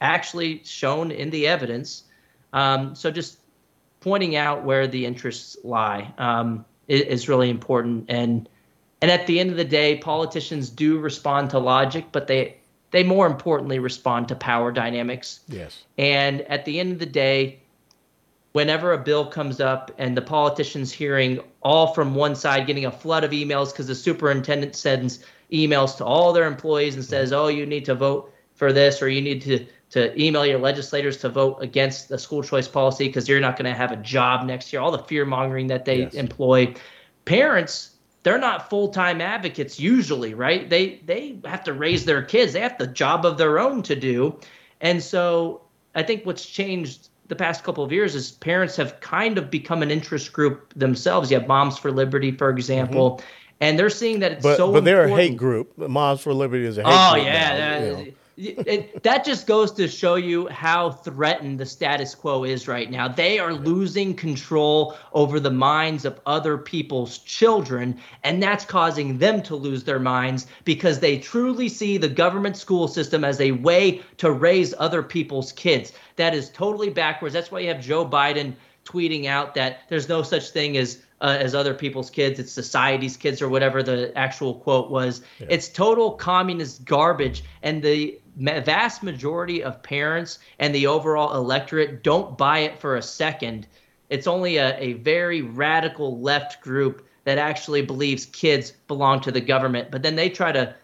actually 0.00 0.62
shown 0.64 1.10
in 1.10 1.30
the 1.30 1.46
evidence. 1.46 2.04
Um, 2.52 2.94
so 2.94 3.10
just 3.10 3.38
pointing 4.00 4.36
out 4.36 4.64
where 4.64 4.86
the 4.86 5.06
interests 5.06 5.56
lie 5.64 6.12
um, 6.18 6.64
is, 6.88 7.02
is 7.02 7.28
really 7.28 7.48
important, 7.48 8.06
and 8.08 8.48
and 9.02 9.10
at 9.10 9.26
the 9.26 9.38
end 9.40 9.50
of 9.50 9.56
the 9.56 9.64
day, 9.64 9.98
politicians 9.98 10.68
do 10.70 10.98
respond 10.98 11.50
to 11.50 11.58
logic, 11.58 12.06
but 12.12 12.26
they 12.26 12.56
they 12.90 13.02
more 13.02 13.26
importantly 13.26 13.78
respond 13.78 14.28
to 14.28 14.34
power 14.34 14.72
dynamics. 14.72 15.40
Yes. 15.48 15.84
And 15.98 16.40
at 16.42 16.64
the 16.64 16.80
end 16.80 16.92
of 16.92 16.98
the 16.98 17.06
day, 17.06 17.60
whenever 18.56 18.94
a 18.94 18.98
bill 18.98 19.26
comes 19.26 19.60
up 19.60 19.90
and 19.98 20.16
the 20.16 20.22
politicians 20.22 20.90
hearing 20.90 21.38
all 21.60 21.92
from 21.92 22.14
one 22.14 22.34
side 22.34 22.66
getting 22.66 22.86
a 22.86 22.90
flood 22.90 23.22
of 23.22 23.30
emails 23.30 23.70
because 23.70 23.86
the 23.86 23.94
superintendent 23.94 24.74
sends 24.74 25.22
emails 25.52 25.94
to 25.94 26.02
all 26.02 26.32
their 26.32 26.46
employees 26.46 26.94
and 26.94 27.04
says, 27.04 27.32
mm-hmm. 27.32 27.38
"Oh, 27.38 27.48
you 27.48 27.66
need 27.66 27.84
to 27.84 27.94
vote 27.94 28.32
for 28.54 28.72
this 28.72 29.02
or 29.02 29.10
you 29.10 29.20
need 29.20 29.42
to 29.42 29.66
to 29.90 30.00
email 30.18 30.46
your 30.46 30.58
legislators 30.58 31.18
to 31.18 31.28
vote 31.28 31.58
against 31.60 32.08
the 32.08 32.16
school 32.16 32.42
choice 32.42 32.66
policy 32.66 33.08
because 33.08 33.28
you're 33.28 33.40
not 33.40 33.58
going 33.58 33.70
to 33.70 33.76
have 33.76 33.92
a 33.92 33.96
job 33.96 34.46
next 34.46 34.72
year." 34.72 34.80
All 34.80 34.90
the 34.90 35.04
fear 35.10 35.26
mongering 35.26 35.66
that 35.66 35.84
they 35.84 35.98
Yes. 36.04 36.14
employ. 36.14 36.74
Parents 37.26 37.90
they're 38.22 38.38
not 38.38 38.70
full-time 38.70 39.20
advocates 39.20 39.78
usually, 39.78 40.32
right? 40.32 40.70
They 40.70 41.02
they 41.04 41.38
have 41.44 41.62
to 41.64 41.74
raise 41.74 42.06
their 42.06 42.22
kids. 42.22 42.54
They 42.54 42.60
have 42.60 42.78
the 42.78 42.86
job 42.86 43.26
of 43.26 43.36
their 43.36 43.58
own 43.58 43.82
to 43.82 43.94
do. 43.94 44.40
And 44.80 45.02
so 45.02 45.60
I 45.94 46.02
think 46.02 46.24
what's 46.24 46.46
changed 46.46 47.10
the 47.28 47.36
past 47.36 47.64
couple 47.64 47.84
of 47.84 47.92
years 47.92 48.14
is 48.14 48.32
parents 48.32 48.76
have 48.76 49.00
kind 49.00 49.38
of 49.38 49.50
become 49.50 49.82
an 49.82 49.90
interest 49.90 50.32
group 50.32 50.72
themselves. 50.74 51.30
You 51.30 51.38
have 51.38 51.48
Moms 51.48 51.78
for 51.78 51.90
Liberty, 51.90 52.32
for 52.32 52.50
example, 52.50 53.16
mm-hmm. 53.16 53.26
and 53.60 53.78
they're 53.78 53.90
seeing 53.90 54.20
that 54.20 54.32
it's 54.32 54.42
But 54.42 54.56
so 54.56 54.72
but 54.72 54.84
they're 54.84 55.04
a 55.04 55.10
hate 55.10 55.36
group. 55.36 55.76
Moms 55.76 56.20
for 56.20 56.32
Liberty 56.34 56.64
is 56.64 56.78
a 56.78 56.82
hate 56.82 56.92
Oh 56.92 57.14
group. 57.14 57.26
yeah, 57.26 57.48
now, 57.48 57.56
that- 57.56 57.98
you 57.98 58.06
know. 58.06 58.12
It, 58.36 59.02
that 59.02 59.24
just 59.24 59.46
goes 59.46 59.72
to 59.72 59.88
show 59.88 60.16
you 60.16 60.46
how 60.48 60.90
threatened 60.90 61.58
the 61.58 61.64
status 61.64 62.14
quo 62.14 62.44
is 62.44 62.68
right 62.68 62.90
now. 62.90 63.08
They 63.08 63.38
are 63.38 63.54
losing 63.54 64.14
control 64.14 64.96
over 65.12 65.40
the 65.40 65.50
minds 65.50 66.04
of 66.04 66.20
other 66.26 66.58
people's 66.58 67.18
children, 67.18 67.98
and 68.24 68.42
that's 68.42 68.64
causing 68.64 69.16
them 69.18 69.42
to 69.44 69.56
lose 69.56 69.84
their 69.84 69.98
minds 69.98 70.46
because 70.64 71.00
they 71.00 71.18
truly 71.18 71.68
see 71.68 71.96
the 71.96 72.08
government 72.08 72.56
school 72.58 72.88
system 72.88 73.24
as 73.24 73.40
a 73.40 73.52
way 73.52 74.02
to 74.18 74.30
raise 74.30 74.74
other 74.78 75.02
people's 75.02 75.52
kids. 75.52 75.92
That 76.16 76.34
is 76.34 76.50
totally 76.50 76.90
backwards. 76.90 77.32
That's 77.32 77.50
why 77.50 77.60
you 77.60 77.68
have 77.68 77.80
Joe 77.80 78.06
Biden 78.06 78.54
tweeting 78.84 79.26
out 79.26 79.54
that 79.54 79.80
there's 79.88 80.08
no 80.08 80.22
such 80.22 80.50
thing 80.50 80.76
as 80.76 81.02
uh, 81.20 81.36
as 81.38 81.54
other 81.54 81.74
people's 81.74 82.10
kids. 82.10 82.38
It's 82.38 82.52
society's 82.52 83.16
kids 83.16 83.40
or 83.40 83.48
whatever 83.48 83.82
the 83.82 84.16
actual 84.16 84.54
quote 84.54 84.90
was. 84.90 85.22
Yeah. 85.38 85.46
It's 85.50 85.68
total 85.68 86.12
communist 86.12 86.84
garbage, 86.84 87.44
and 87.62 87.82
the 87.82 88.18
vast 88.36 89.02
majority 89.02 89.62
of 89.62 89.82
parents 89.82 90.38
and 90.58 90.74
the 90.74 90.86
overall 90.86 91.34
electorate 91.34 92.02
don't 92.02 92.36
buy 92.36 92.60
it 92.60 92.78
for 92.78 92.96
a 92.96 93.02
second. 93.02 93.66
It's 94.10 94.26
only 94.26 94.58
a, 94.58 94.78
a 94.78 94.92
very 94.94 95.42
radical 95.42 96.20
left 96.20 96.60
group 96.60 97.06
that 97.24 97.38
actually 97.38 97.82
believes 97.82 98.26
kids 98.26 98.72
belong 98.86 99.20
to 99.20 99.32
the 99.32 99.40
government. 99.40 99.90
But 99.90 100.02
then 100.02 100.14
they 100.14 100.30
try 100.30 100.52
to 100.52 100.74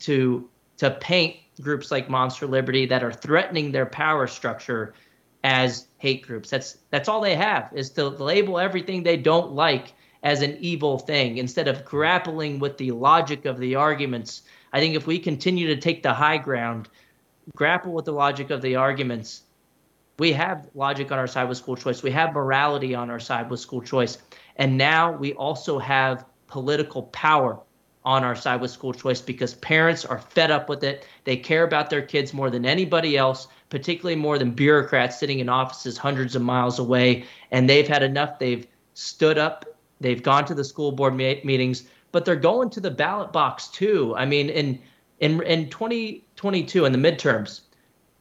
to 0.00 0.48
to 0.78 0.90
paint 0.90 1.36
groups 1.60 1.90
like 1.90 2.10
Moms 2.10 2.36
for 2.36 2.46
Liberty 2.46 2.86
that 2.86 3.02
are 3.02 3.12
threatening 3.12 3.72
their 3.72 3.86
power 3.86 4.26
structure 4.26 4.94
as 5.42 5.86
hate 5.98 6.22
groups. 6.26 6.50
That's 6.50 6.78
that's 6.90 7.08
all 7.08 7.20
they 7.20 7.34
have 7.34 7.70
is 7.74 7.90
to 7.90 8.08
label 8.08 8.58
everything 8.58 9.02
they 9.02 9.16
don't 9.16 9.52
like 9.52 9.92
as 10.22 10.42
an 10.42 10.56
evil 10.60 10.98
thing 10.98 11.38
instead 11.38 11.68
of 11.68 11.84
grappling 11.84 12.58
with 12.58 12.76
the 12.78 12.90
logic 12.92 13.44
of 13.44 13.58
the 13.58 13.74
arguments. 13.74 14.42
I 14.72 14.80
think 14.80 14.94
if 14.94 15.06
we 15.06 15.18
continue 15.18 15.66
to 15.68 15.80
take 15.80 16.02
the 16.02 16.12
high 16.12 16.38
ground, 16.38 16.88
grapple 17.54 17.92
with 17.92 18.04
the 18.04 18.12
logic 18.12 18.50
of 18.50 18.60
the 18.60 18.76
arguments, 18.76 19.42
we 20.18 20.32
have 20.32 20.68
logic 20.74 21.12
on 21.12 21.18
our 21.18 21.26
side 21.26 21.48
with 21.48 21.58
school 21.58 21.76
choice. 21.76 22.02
We 22.02 22.10
have 22.10 22.32
morality 22.32 22.94
on 22.94 23.10
our 23.10 23.20
side 23.20 23.50
with 23.50 23.60
school 23.60 23.82
choice. 23.82 24.18
And 24.56 24.76
now 24.76 25.12
we 25.12 25.34
also 25.34 25.78
have 25.78 26.24
political 26.46 27.04
power 27.04 27.60
on 28.06 28.22
our 28.22 28.36
side 28.36 28.60
with 28.60 28.70
school 28.70 28.94
choice 28.94 29.20
because 29.20 29.54
parents 29.54 30.04
are 30.04 30.20
fed 30.20 30.52
up 30.52 30.68
with 30.68 30.84
it. 30.84 31.04
They 31.24 31.36
care 31.36 31.64
about 31.64 31.90
their 31.90 32.00
kids 32.00 32.32
more 32.32 32.50
than 32.50 32.64
anybody 32.64 33.16
else, 33.18 33.48
particularly 33.68 34.14
more 34.14 34.38
than 34.38 34.52
bureaucrats 34.52 35.18
sitting 35.18 35.40
in 35.40 35.48
offices 35.48 35.98
hundreds 35.98 36.36
of 36.36 36.42
miles 36.42 36.78
away. 36.78 37.24
And 37.50 37.68
they've 37.68 37.88
had 37.88 38.04
enough. 38.04 38.38
They've 38.38 38.64
stood 38.94 39.38
up, 39.38 39.66
they've 40.00 40.22
gone 40.22 40.44
to 40.46 40.54
the 40.54 40.64
school 40.64 40.92
board 40.92 41.14
ma- 41.14 41.34
meetings, 41.44 41.88
but 42.12 42.24
they're 42.24 42.36
going 42.36 42.70
to 42.70 42.80
the 42.80 42.90
ballot 42.90 43.32
box 43.32 43.66
too. 43.68 44.14
I 44.16 44.24
mean, 44.24 44.48
in 44.50 44.78
in 45.18 45.42
in 45.42 45.68
2022 45.68 46.84
in 46.84 46.92
the 46.92 46.98
midterms, 46.98 47.62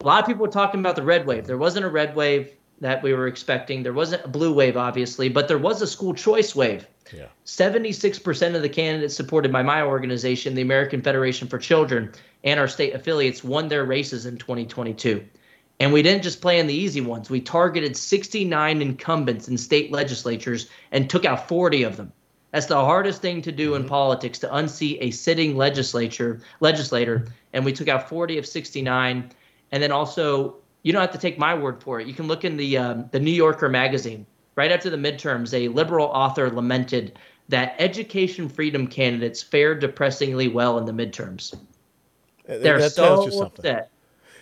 a 0.01 0.05
lot 0.05 0.21
of 0.21 0.27
people 0.27 0.41
were 0.45 0.51
talking 0.51 0.79
about 0.79 0.95
the 0.95 1.03
red 1.03 1.27
wave. 1.27 1.45
There 1.45 1.57
wasn't 1.59 1.85
a 1.85 1.89
red 1.89 2.15
wave 2.15 2.54
that 2.81 3.01
we 3.01 3.13
were 3.13 3.27
expecting. 3.27 3.83
There 3.83 3.93
wasn't 3.93 4.25
a 4.25 4.27
blue 4.27 4.53
wave, 4.53 4.77
obviously, 4.77 5.29
but 5.29 5.47
there 5.47 5.57
was 5.57 5.81
a 5.81 5.87
school 5.87 6.13
choice 6.13 6.55
wave. 6.55 6.87
Yeah. 7.13 7.27
76% 7.45 8.55
of 8.55 8.61
the 8.61 8.69
candidates 8.69 9.15
supported 9.15 9.51
by 9.51 9.63
my 9.63 9.83
organization, 9.83 10.55
the 10.55 10.61
American 10.61 11.01
Federation 11.01 11.47
for 11.47 11.57
Children, 11.57 12.11
and 12.43 12.59
our 12.59 12.67
state 12.67 12.93
affiliates 12.93 13.43
won 13.43 13.67
their 13.67 13.85
races 13.85 14.25
in 14.25 14.37
2022. 14.37 15.23
And 15.79 15.91
we 15.91 16.01
didn't 16.01 16.23
just 16.23 16.41
play 16.41 16.59
in 16.59 16.67
the 16.67 16.73
easy 16.73 17.01
ones. 17.01 17.29
We 17.29 17.41
targeted 17.41 17.97
69 17.97 18.81
incumbents 18.81 19.47
in 19.47 19.57
state 19.57 19.91
legislatures 19.91 20.69
and 20.91 21.09
took 21.09 21.25
out 21.25 21.47
40 21.47 21.83
of 21.83 21.97
them. 21.97 22.11
That's 22.51 22.67
the 22.67 22.75
hardest 22.75 23.21
thing 23.21 23.41
to 23.41 23.51
do 23.51 23.71
mm-hmm. 23.71 23.83
in 23.83 23.89
politics 23.89 24.39
to 24.39 24.55
unseat 24.55 24.99
a 25.01 25.11
sitting 25.11 25.57
legislature 25.57 26.41
legislator. 26.61 27.27
And 27.51 27.65
we 27.65 27.73
took 27.73 27.89
out 27.89 28.07
40 28.07 28.37
of 28.37 28.45
69. 28.45 29.31
And 29.71 29.83
then 29.83 29.91
also, 29.91 30.55
you 30.85 30.93
don't 30.93 31.01
have 31.01 31.11
to 31.13 31.17
take 31.17 31.39
my 31.39 31.55
word 31.55 31.81
for 31.81 31.99
it. 31.99 32.05
You 32.05 32.13
can 32.13 32.27
look 32.27 32.45
in 32.45 32.57
the 32.57 32.77
um, 32.77 33.09
the 33.11 33.19
New 33.19 33.31
Yorker 33.31 33.69
magazine 33.69 34.23
right 34.55 34.71
after 34.71 34.91
the 34.91 34.97
midterms, 34.97 35.51
a 35.51 35.67
liberal 35.69 36.05
author 36.05 36.51
lamented 36.51 37.17
that 37.49 37.75
education 37.79 38.47
freedom 38.47 38.85
candidates 38.85 39.41
fared 39.41 39.79
depressingly 39.79 40.47
well 40.47 40.77
in 40.77 40.85
the 40.85 40.91
midterms. 40.91 41.57
They're 42.45 42.79
that 42.79 42.91
so 42.91 43.27
you 43.27 43.41
upset. 43.41 43.89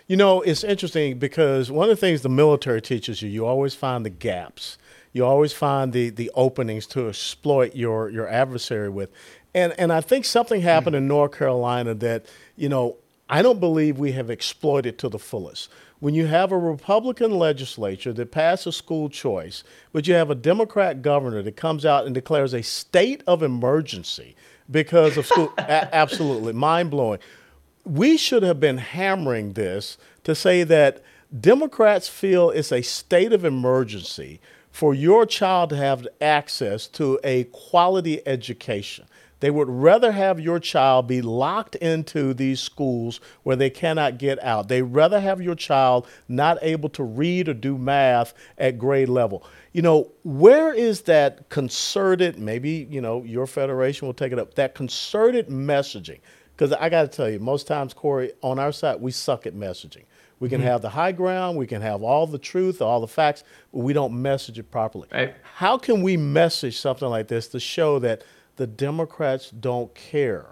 You 0.08 0.18
know, 0.18 0.42
it's 0.42 0.66
interesting 0.66 1.18
because 1.18 1.72
one 1.72 1.90
of 1.90 1.96
the 1.96 1.96
things 1.96 2.24
the 2.24 2.30
military 2.30 2.82
teaches 2.82 3.22
you, 3.22 3.30
you 3.30 3.46
always 3.46 3.74
find 3.74 4.06
the 4.06 4.10
gaps. 4.10 4.78
You 5.14 5.26
always 5.26 5.54
find 5.54 5.94
the 5.94 6.10
the 6.10 6.30
openings 6.36 6.86
to 6.88 7.08
exploit 7.08 7.74
your 7.74 8.10
your 8.10 8.28
adversary 8.28 8.90
with. 8.90 9.12
And 9.56 9.74
and 9.80 9.94
I 9.94 10.02
think 10.02 10.26
something 10.26 10.60
happened 10.60 10.96
mm. 10.96 11.00
in 11.00 11.08
North 11.08 11.38
Carolina 11.38 11.94
that, 11.94 12.26
you 12.58 12.68
know, 12.68 12.98
I 13.30 13.42
don't 13.42 13.62
believe 13.62 13.98
we 13.98 14.12
have 14.12 14.30
exploited 14.30 15.00
to 15.00 15.08
the 15.08 15.20
fullest 15.20 15.70
when 16.04 16.14
you 16.14 16.28
have 16.28 16.52
a 16.52 16.58
Republican 16.58 17.40
legislature 17.40 18.12
that 18.12 18.30
passes 18.30 18.76
school 18.76 19.08
choice, 19.08 19.64
but 19.94 20.06
you 20.06 20.14
have 20.14 20.30
a 20.30 20.36
Democrat 20.36 21.02
governor 21.02 21.42
that 21.42 21.56
comes 21.56 21.86
out 21.86 22.06
and 22.06 22.14
declares 22.14 22.54
a 22.54 22.62
state 22.62 23.24
of 23.26 23.42
emergency 23.42 24.36
because 24.70 25.16
of 25.16 25.26
school, 25.26 25.54
a- 25.58 25.96
absolutely 25.96 26.52
mind 26.52 26.92
blowing. 26.92 27.20
We 27.86 28.18
should 28.18 28.44
have 28.44 28.60
been 28.60 28.80
hammering 28.80 29.54
this 29.54 29.98
to 30.26 30.36
say 30.36 30.66
that 30.66 31.02
Democrats 31.40 32.10
feel 32.10 32.50
it's 32.50 32.74
a 32.74 32.82
state 32.82 33.32
of 33.32 33.46
emergency 33.46 34.42
for 34.72 34.94
your 34.94 35.26
child 35.26 35.70
to 35.70 35.78
have 35.78 36.06
access 36.20 36.86
to 36.88 37.18
a 37.24 37.46
quality 37.46 38.28
education. 38.28 39.06
They 39.44 39.52
would 39.52 39.68
rather 39.68 40.14
have 40.14 40.40
your 40.40 40.58
child 40.58 41.06
be 41.08 41.22
locked 41.22 41.76
into 41.76 42.34
these 42.34 42.62
schools 42.62 43.20
where 43.44 43.58
they 43.58 43.70
cannot 43.70 44.18
get 44.18 44.42
out. 44.42 44.70
They 44.70 44.82
rather 44.82 45.20
have 45.20 45.42
your 45.42 45.54
child 45.54 46.08
not 46.30 46.60
able 46.62 46.88
to 46.92 47.04
read 47.04 47.50
or 47.50 47.54
do 47.54 47.78
math 47.78 48.34
at 48.58 48.78
grade 48.78 49.10
level. 49.10 49.46
You 49.74 49.82
know, 49.82 50.14
where 50.24 50.74
is 50.74 51.02
that 51.02 51.50
concerted, 51.50 52.40
maybe, 52.40 52.88
you 52.90 53.02
know, 53.02 53.22
your 53.24 53.46
federation 53.46 54.08
will 54.08 54.14
take 54.14 54.32
it 54.32 54.40
up, 54.40 54.54
that 54.54 54.76
concerted 54.76 55.50
messaging? 55.50 56.22
Because 56.56 56.72
I 56.72 56.88
got 56.88 57.02
to 57.02 57.10
tell 57.10 57.30
you, 57.30 57.40
most 57.40 57.68
times, 57.68 57.94
Corey, 57.94 58.32
on 58.42 58.60
our 58.60 58.72
side, 58.72 59.02
we 59.02 59.12
suck 59.12 59.46
at 59.46 59.54
messaging. 59.54 60.04
We 60.40 60.48
can 60.48 60.60
mm-hmm. 60.60 60.70
have 60.70 60.82
the 60.82 60.90
high 60.90 61.12
ground, 61.12 61.58
we 61.58 61.68
can 61.68 61.82
have 61.82 62.02
all 62.02 62.28
the 62.28 62.38
truth, 62.38 62.82
all 62.82 63.02
the 63.02 63.10
facts, 63.10 63.44
but 63.74 63.80
we 63.80 63.92
don't 63.92 64.22
message 64.22 64.58
it 64.58 64.72
properly. 64.72 65.10
Right. 65.12 65.36
How 65.56 65.78
can 65.78 66.02
we 66.02 66.16
message 66.16 66.80
something 66.80 67.10
like 67.10 67.28
this 67.28 67.50
to 67.50 67.60
show 67.60 68.00
that 68.00 68.24
the 68.56 68.68
Democrats 68.68 69.50
don't 69.50 69.94
care 69.96 70.48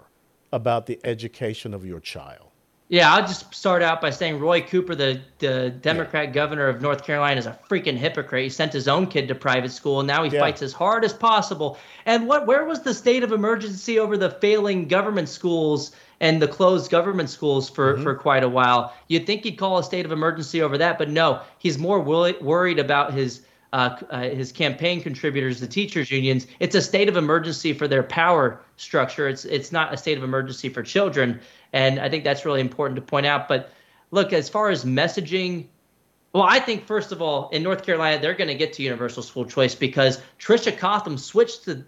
about 0.52 0.86
the 0.86 1.00
education 1.04 1.72
of 1.72 1.84
your 1.84 2.00
child. 2.00 2.48
Yeah, 2.92 3.14
I'll 3.14 3.26
just 3.26 3.54
start 3.54 3.80
out 3.80 4.02
by 4.02 4.10
saying 4.10 4.38
Roy 4.38 4.60
Cooper, 4.60 4.94
the, 4.94 5.22
the 5.38 5.70
Democrat 5.70 6.26
yeah. 6.26 6.32
governor 6.32 6.68
of 6.68 6.82
North 6.82 7.04
Carolina, 7.04 7.38
is 7.38 7.46
a 7.46 7.58
freaking 7.66 7.96
hypocrite. 7.96 8.42
He 8.42 8.50
sent 8.50 8.70
his 8.70 8.86
own 8.86 9.06
kid 9.06 9.28
to 9.28 9.34
private 9.34 9.72
school, 9.72 10.00
and 10.00 10.06
now 10.06 10.22
he 10.24 10.30
yeah. 10.30 10.40
fights 10.40 10.60
as 10.60 10.74
hard 10.74 11.02
as 11.02 11.14
possible. 11.14 11.78
And 12.04 12.28
what? 12.28 12.46
Where 12.46 12.66
was 12.66 12.82
the 12.82 12.92
state 12.92 13.22
of 13.22 13.32
emergency 13.32 13.98
over 13.98 14.18
the 14.18 14.28
failing 14.28 14.88
government 14.88 15.30
schools 15.30 15.92
and 16.20 16.42
the 16.42 16.48
closed 16.48 16.90
government 16.90 17.30
schools 17.30 17.70
for, 17.70 17.94
mm-hmm. 17.94 18.02
for 18.02 18.14
quite 18.14 18.44
a 18.44 18.48
while? 18.48 18.92
You'd 19.08 19.26
think 19.26 19.44
he'd 19.44 19.56
call 19.56 19.78
a 19.78 19.84
state 19.84 20.04
of 20.04 20.12
emergency 20.12 20.60
over 20.60 20.76
that, 20.76 20.98
but 20.98 21.08
no, 21.08 21.40
he's 21.58 21.78
more 21.78 21.98
worried 21.98 22.78
about 22.78 23.14
his 23.14 23.40
uh, 23.72 23.96
uh, 24.10 24.20
his 24.22 24.52
campaign 24.52 25.02
contributors, 25.02 25.60
the 25.60 25.66
teachers 25.66 26.10
unions, 26.10 26.46
it's 26.60 26.74
a 26.74 26.82
state 26.82 27.08
of 27.08 27.16
emergency 27.16 27.72
for 27.72 27.88
their 27.88 28.02
power 28.02 28.60
structure. 28.76 29.28
It's 29.28 29.44
it's 29.44 29.72
not 29.72 29.94
a 29.94 29.96
state 29.96 30.18
of 30.18 30.24
emergency 30.24 30.68
for 30.68 30.82
children, 30.82 31.40
and 31.72 31.98
I 31.98 32.08
think 32.08 32.24
that's 32.24 32.44
really 32.44 32.60
important 32.60 32.96
to 32.96 33.02
point 33.02 33.24
out. 33.24 33.48
But 33.48 33.72
look, 34.10 34.32
as 34.32 34.48
far 34.48 34.68
as 34.68 34.84
messaging, 34.84 35.66
well, 36.34 36.42
I 36.42 36.58
think 36.58 36.86
first 36.86 37.12
of 37.12 37.22
all, 37.22 37.48
in 37.48 37.62
North 37.62 37.82
Carolina, 37.82 38.20
they're 38.20 38.34
going 38.34 38.48
to 38.48 38.54
get 38.54 38.74
to 38.74 38.82
universal 38.82 39.22
school 39.22 39.46
choice 39.46 39.74
because 39.74 40.20
Tricia 40.38 40.76
Cotham 40.76 41.16
switched 41.16 41.64
to 41.64 41.84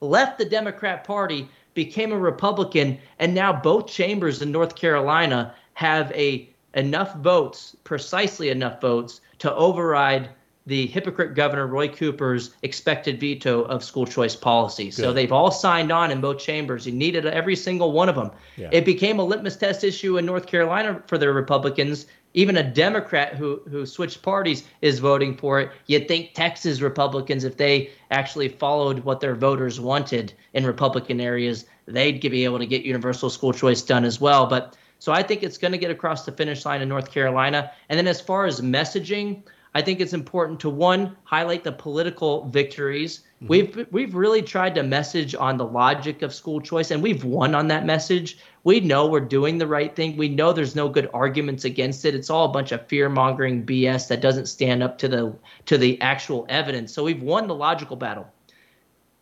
left 0.00 0.38
the 0.38 0.44
Democrat 0.44 1.04
Party, 1.04 1.48
became 1.74 2.10
a 2.10 2.18
Republican, 2.18 2.98
and 3.20 3.32
now 3.32 3.52
both 3.52 3.86
chambers 3.86 4.42
in 4.42 4.50
North 4.50 4.74
Carolina 4.74 5.54
have 5.74 6.10
a 6.12 6.48
enough 6.74 7.14
votes, 7.16 7.76
precisely 7.84 8.48
enough 8.48 8.80
votes, 8.80 9.20
to 9.38 9.54
override 9.54 10.28
the 10.66 10.86
hypocrite 10.86 11.34
governor 11.34 11.66
Roy 11.66 11.88
Cooper's 11.88 12.54
expected 12.62 13.18
veto 13.18 13.62
of 13.62 13.82
school 13.82 14.06
choice 14.06 14.36
policy. 14.36 14.86
Good. 14.86 14.94
So 14.94 15.12
they've 15.12 15.32
all 15.32 15.50
signed 15.50 15.90
on 15.90 16.10
in 16.10 16.20
both 16.20 16.38
chambers. 16.38 16.84
He 16.84 16.92
needed 16.92 17.26
every 17.26 17.56
single 17.56 17.92
one 17.92 18.08
of 18.08 18.14
them. 18.14 18.30
Yeah. 18.56 18.68
It 18.72 18.84
became 18.84 19.18
a 19.18 19.24
litmus 19.24 19.56
test 19.56 19.82
issue 19.82 20.18
in 20.18 20.26
North 20.26 20.46
Carolina 20.46 21.02
for 21.06 21.18
the 21.18 21.32
Republicans. 21.32 22.06
Even 22.34 22.56
a 22.56 22.62
Democrat 22.62 23.34
who 23.34 23.60
who 23.68 23.84
switched 23.84 24.22
parties 24.22 24.64
is 24.80 25.00
voting 25.00 25.36
for 25.36 25.60
it. 25.60 25.70
You'd 25.86 26.08
think 26.08 26.32
Texas 26.32 26.80
Republicans, 26.80 27.44
if 27.44 27.58
they 27.58 27.90
actually 28.10 28.48
followed 28.48 29.00
what 29.00 29.20
their 29.20 29.34
voters 29.34 29.80
wanted 29.80 30.32
in 30.54 30.64
Republican 30.64 31.20
areas, 31.20 31.66
they'd 31.86 32.20
be 32.20 32.44
able 32.44 32.58
to 32.58 32.66
get 32.66 32.84
universal 32.84 33.28
school 33.28 33.52
choice 33.52 33.82
done 33.82 34.04
as 34.04 34.18
well. 34.18 34.46
But 34.46 34.76
so 34.98 35.12
I 35.12 35.22
think 35.22 35.42
it's 35.42 35.58
going 35.58 35.72
to 35.72 35.78
get 35.78 35.90
across 35.90 36.24
the 36.24 36.32
finish 36.32 36.64
line 36.64 36.80
in 36.80 36.88
North 36.88 37.10
Carolina. 37.10 37.72
And 37.88 37.98
then 37.98 38.06
as 38.06 38.20
far 38.20 38.46
as 38.46 38.60
messaging, 38.60 39.42
I 39.74 39.80
think 39.80 40.00
it's 40.00 40.12
important 40.12 40.60
to 40.60 40.70
one 40.70 41.16
highlight 41.24 41.64
the 41.64 41.72
political 41.72 42.46
victories. 42.48 43.20
We've 43.40 43.86
we've 43.90 44.14
really 44.14 44.42
tried 44.42 44.74
to 44.74 44.82
message 44.82 45.34
on 45.34 45.56
the 45.56 45.64
logic 45.64 46.20
of 46.20 46.34
school 46.34 46.60
choice, 46.60 46.90
and 46.90 47.02
we've 47.02 47.24
won 47.24 47.54
on 47.54 47.68
that 47.68 47.86
message. 47.86 48.38
We 48.64 48.80
know 48.80 49.06
we're 49.06 49.20
doing 49.20 49.56
the 49.56 49.66
right 49.66 49.94
thing. 49.96 50.16
We 50.16 50.28
know 50.28 50.52
there's 50.52 50.76
no 50.76 50.88
good 50.88 51.08
arguments 51.14 51.64
against 51.64 52.04
it. 52.04 52.14
It's 52.14 52.28
all 52.28 52.44
a 52.44 52.52
bunch 52.52 52.70
of 52.70 52.86
fear 52.86 53.08
mongering 53.08 53.64
BS 53.64 54.08
that 54.08 54.20
doesn't 54.20 54.46
stand 54.46 54.82
up 54.82 54.98
to 54.98 55.08
the 55.08 55.34
to 55.66 55.78
the 55.78 56.00
actual 56.02 56.44
evidence. 56.50 56.92
So 56.92 57.02
we've 57.02 57.22
won 57.22 57.46
the 57.46 57.54
logical 57.54 57.96
battle. 57.96 58.28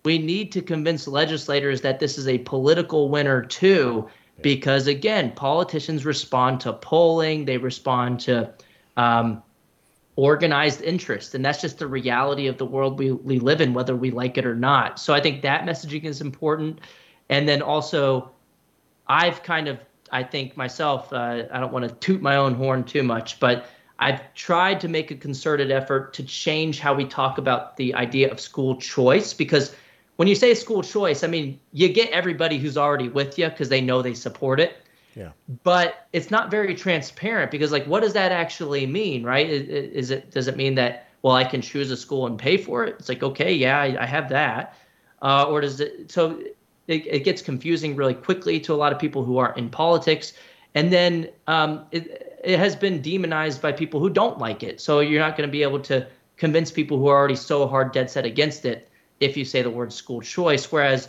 We 0.05 0.19
need 0.19 0.51
to 0.53 0.63
convince 0.63 1.07
legislators 1.07 1.83
that 1.83 2.01
this 2.01 2.19
is 2.19 2.27
a 2.27 2.39
political 2.39 3.09
winner 3.09 3.43
too, 3.43 4.09
because 4.43 4.89
again, 4.89 5.33
politicians 5.33 6.05
respond 6.05 6.61
to 6.63 6.73
polling. 6.73 7.45
They 7.45 7.59
respond 7.59 8.21
to 8.21 8.53
um, 8.97 9.43
organized 10.16 10.83
interest. 10.83 11.35
And 11.35 11.44
that's 11.44 11.61
just 11.61 11.79
the 11.79 11.87
reality 11.87 12.46
of 12.46 12.59
the 12.59 12.66
world 12.66 12.99
we, 12.99 13.12
we 13.12 13.38
live 13.38 13.61
in 13.61 13.75
whether 13.75 13.96
we 13.96 14.11
like 14.11 14.37
it 14.37 14.44
or 14.44 14.55
not. 14.55 14.99
So 14.99 15.14
i 15.14 15.20
think 15.20 15.42
that 15.42 15.64
messaging 15.64 16.05
is 16.05 16.20
important. 16.20 16.81
And 17.29 17.49
then 17.49 17.62
also 17.62 18.31
i've 19.07 19.42
kind 19.42 19.66
of 19.66 19.79
i 20.12 20.23
think 20.23 20.57
myself 20.57 21.12
uh, 21.12 21.44
i 21.53 21.59
don't 21.61 21.73
want 21.73 21.88
to 21.88 21.94
toot 21.96 22.23
my 22.23 22.37
own 22.37 22.55
horn 22.55 22.85
too 22.85 23.03
much 23.03 23.40
but 23.40 23.66
i've 23.99 24.20
tried 24.35 24.81
to 24.81 24.88
make 24.88 25.11
a 25.11 25.16
concerted 25.16 25.70
effort 25.70 26.12
to 26.14 26.23
change 26.23 26.79
how 26.79 26.94
we 26.94 27.05
talk 27.05 27.38
about 27.38 27.77
the 27.77 27.92
idea 27.94 28.31
of 28.31 28.38
school 28.40 28.77
choice. 28.77 29.35
Because 29.35 29.75
when 30.16 30.29
you 30.29 30.35
say 30.35 30.55
school 30.55 30.83
choice 30.83 31.25
i 31.25 31.27
mean 31.27 31.59
you 31.73 31.88
get 31.88 32.11
everybody 32.11 32.59
who's 32.59 32.77
already 32.77 33.09
with 33.09 33.38
you 33.38 33.49
because 33.49 33.68
they 33.68 33.81
know 33.81 34.03
they 34.03 34.14
support 34.14 34.61
it 34.61 34.77
Yeah. 35.14 35.31
but 35.64 36.07
it's 36.12 36.31
not 36.31 36.51
very 36.51 36.75
transparent 36.75 37.51
because 37.51 37.73
like 37.73 37.85
what 37.87 38.01
does 38.01 38.12
that 38.12 38.31
actually 38.33 38.87
mean 38.87 39.25
right? 39.25 39.49
Is, 39.49 40.11
it 40.11 40.31
does 40.31 40.46
it 40.46 40.57
mean 40.57 40.77
that 40.77 41.09
well 41.23 41.35
i 41.35 41.44
can 41.44 41.61
choose 41.61 41.90
a 41.90 41.96
school 41.96 42.27
and 42.27 42.38
pay 42.38 42.57
for 42.57 42.85
it? 42.85 42.96
It's 42.99 43.09
like 43.09 43.23
okay 43.23 43.53
yeah 43.53 43.81
i, 43.81 44.03
I 44.03 44.07
have 44.07 44.29
that. 44.29 44.77
Uh, 45.23 45.44
or 45.44 45.61
does 45.61 45.81
it 45.81 46.11
so 46.11 46.40
it, 46.90 47.07
it 47.07 47.25
gets 47.25 47.40
confusing 47.40 47.96
really 47.96 48.14
quickly 48.14 48.61
to 48.61 48.75
a 48.75 48.77
lot 48.77 48.92
of 48.92 48.99
people 48.99 49.25
who 49.25 49.38
aren't 49.38 49.57
in 49.57 49.70
politics. 49.70 50.33
And 50.75 50.92
then 50.92 51.29
um, 51.46 51.87
it, 51.92 52.38
it 52.42 52.59
has 52.59 52.77
been 52.77 53.01
demonized 53.01 53.62
by 53.62 53.73
people 53.73 54.01
who 54.01 54.11
don't 54.11 54.38
like 54.38 54.62
it. 54.62 54.81
So 54.81 55.01
you're 55.01 55.20
not 55.20 55.37
going 55.37 55.49
to 55.49 55.53
be 55.53 55.62
able 55.62 55.81
to 55.81 56.07
convince 56.37 56.70
people 56.70 56.99
who 56.99 57.07
are 57.07 57.16
already 57.16 57.37
so 57.37 57.66
hard 57.66 57.92
dead 57.92 58.11
set 58.11 58.25
against 58.25 58.64
it 58.64 58.88
if 59.20 59.37
you 59.37 59.44
say 59.44 59.62
the 59.62 59.70
word 59.70 59.92
school 59.92 60.20
choice. 60.20 60.70
Whereas 60.73 61.09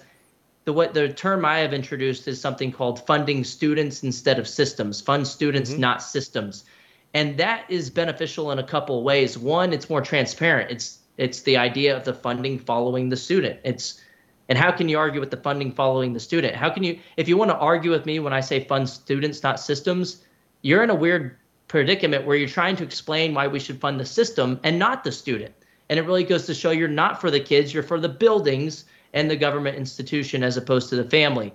the 0.65 0.73
what 0.73 0.93
the 0.93 1.09
term 1.09 1.43
I 1.43 1.59
have 1.59 1.73
introduced 1.73 2.27
is 2.27 2.39
something 2.39 2.71
called 2.71 3.05
funding 3.05 3.43
students 3.43 4.03
instead 4.03 4.37
of 4.37 4.47
systems. 4.47 5.01
Fund 5.01 5.27
students, 5.27 5.71
mm-hmm. 5.71 5.81
not 5.81 6.03
systems. 6.03 6.65
And 7.13 7.37
that 7.37 7.65
is 7.69 7.89
beneficial 7.89 8.51
in 8.51 8.59
a 8.59 8.63
couple 8.63 8.99
of 8.99 9.03
ways. 9.03 9.37
One, 9.37 9.73
it's 9.73 9.89
more 9.89 10.01
transparent. 10.01 10.71
It's 10.71 10.99
it's 11.17 11.41
the 11.41 11.57
idea 11.57 11.95
of 11.95 12.03
the 12.03 12.13
funding 12.13 12.59
following 12.59 13.09
the 13.09 13.17
student. 13.17 13.59
It's 13.63 14.01
and 14.49 14.57
how 14.57 14.71
can 14.71 14.89
you 14.89 14.97
argue 14.97 15.19
with 15.19 15.31
the 15.31 15.37
funding 15.37 15.71
following 15.71 16.13
the 16.13 16.19
student? 16.19 16.55
How 16.55 16.69
can 16.69 16.83
you 16.83 16.99
if 17.17 17.27
you 17.27 17.37
want 17.37 17.51
to 17.51 17.57
argue 17.57 17.91
with 17.91 18.05
me 18.05 18.19
when 18.19 18.33
I 18.33 18.41
say 18.41 18.63
fund 18.63 18.87
students, 18.87 19.43
not 19.43 19.59
systems, 19.59 20.23
you're 20.61 20.83
in 20.83 20.89
a 20.89 20.95
weird 20.95 21.37
predicament 21.67 22.25
where 22.25 22.35
you're 22.35 22.49
trying 22.49 22.75
to 22.75 22.83
explain 22.83 23.33
why 23.33 23.47
we 23.47 23.59
should 23.59 23.79
fund 23.79 23.99
the 23.99 24.05
system 24.05 24.59
and 24.63 24.77
not 24.77 25.03
the 25.03 25.11
student. 25.11 25.53
And 25.89 25.97
it 25.97 26.03
really 26.03 26.23
goes 26.23 26.45
to 26.45 26.53
show 26.53 26.71
you're 26.71 26.87
not 26.87 27.19
for 27.19 27.31
the 27.31 27.39
kids, 27.39 27.73
you're 27.73 27.83
for 27.83 27.99
the 27.99 28.09
buildings 28.09 28.85
and 29.13 29.29
the 29.29 29.35
government 29.35 29.77
institution 29.77 30.43
as 30.43 30.57
opposed 30.57 30.89
to 30.89 30.95
the 30.95 31.09
family. 31.09 31.53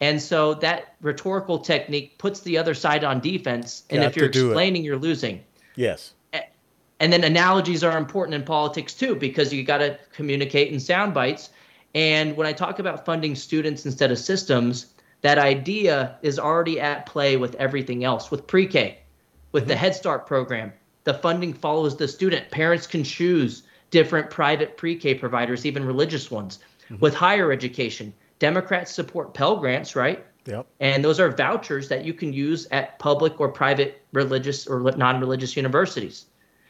And 0.00 0.20
so 0.20 0.54
that 0.54 0.96
rhetorical 1.00 1.58
technique 1.58 2.18
puts 2.18 2.40
the 2.40 2.58
other 2.58 2.74
side 2.74 3.04
on 3.04 3.20
defense. 3.20 3.84
And 3.88 4.00
Got 4.00 4.08
if 4.08 4.16
you're 4.16 4.28
do 4.28 4.46
it. 4.46 4.50
explaining, 4.50 4.84
you're 4.84 4.98
losing. 4.98 5.44
Yes. 5.76 6.12
And 6.98 7.12
then 7.12 7.24
analogies 7.24 7.82
are 7.82 7.98
important 7.98 8.34
in 8.34 8.44
politics 8.44 8.94
too, 8.94 9.16
because 9.16 9.52
you 9.52 9.64
got 9.64 9.78
to 9.78 9.98
communicate 10.12 10.72
in 10.72 10.78
sound 10.78 11.14
bites. 11.14 11.50
And 11.94 12.36
when 12.36 12.46
I 12.46 12.52
talk 12.52 12.78
about 12.78 13.04
funding 13.04 13.34
students 13.34 13.84
instead 13.84 14.12
of 14.12 14.18
systems, 14.18 14.86
that 15.22 15.38
idea 15.38 16.16
is 16.22 16.38
already 16.38 16.80
at 16.80 17.06
play 17.06 17.36
with 17.36 17.54
everything 17.56 18.04
else, 18.04 18.30
with 18.30 18.46
pre 18.46 18.66
K, 18.66 18.98
with 19.50 19.66
the 19.66 19.74
mm-hmm. 19.74 19.80
Head 19.80 19.94
Start 19.94 20.26
program. 20.26 20.72
The 21.04 21.14
funding 21.14 21.52
follows 21.52 21.96
the 21.96 22.06
student. 22.06 22.50
Parents 22.50 22.86
can 22.86 23.02
choose 23.02 23.64
different 23.90 24.30
private 24.30 24.76
pre 24.76 24.96
K 24.96 25.14
providers, 25.14 25.66
even 25.66 25.84
religious 25.84 26.30
ones. 26.30 26.60
Mm-hmm. 26.92 27.00
With 27.00 27.14
higher 27.14 27.50
education, 27.50 28.12
Democrats 28.38 28.92
support 28.92 29.34
Pell 29.34 29.56
Grants, 29.56 29.96
right? 29.96 30.24
Yep. 30.46 30.66
And 30.80 31.04
those 31.04 31.20
are 31.20 31.30
vouchers 31.30 31.88
that 31.88 32.04
you 32.04 32.12
can 32.12 32.32
use 32.32 32.66
at 32.70 32.98
public 32.98 33.40
or 33.40 33.48
private 33.48 34.02
religious 34.12 34.66
or 34.66 34.80
non 34.80 35.20
religious 35.20 35.56
universities. 35.56 36.26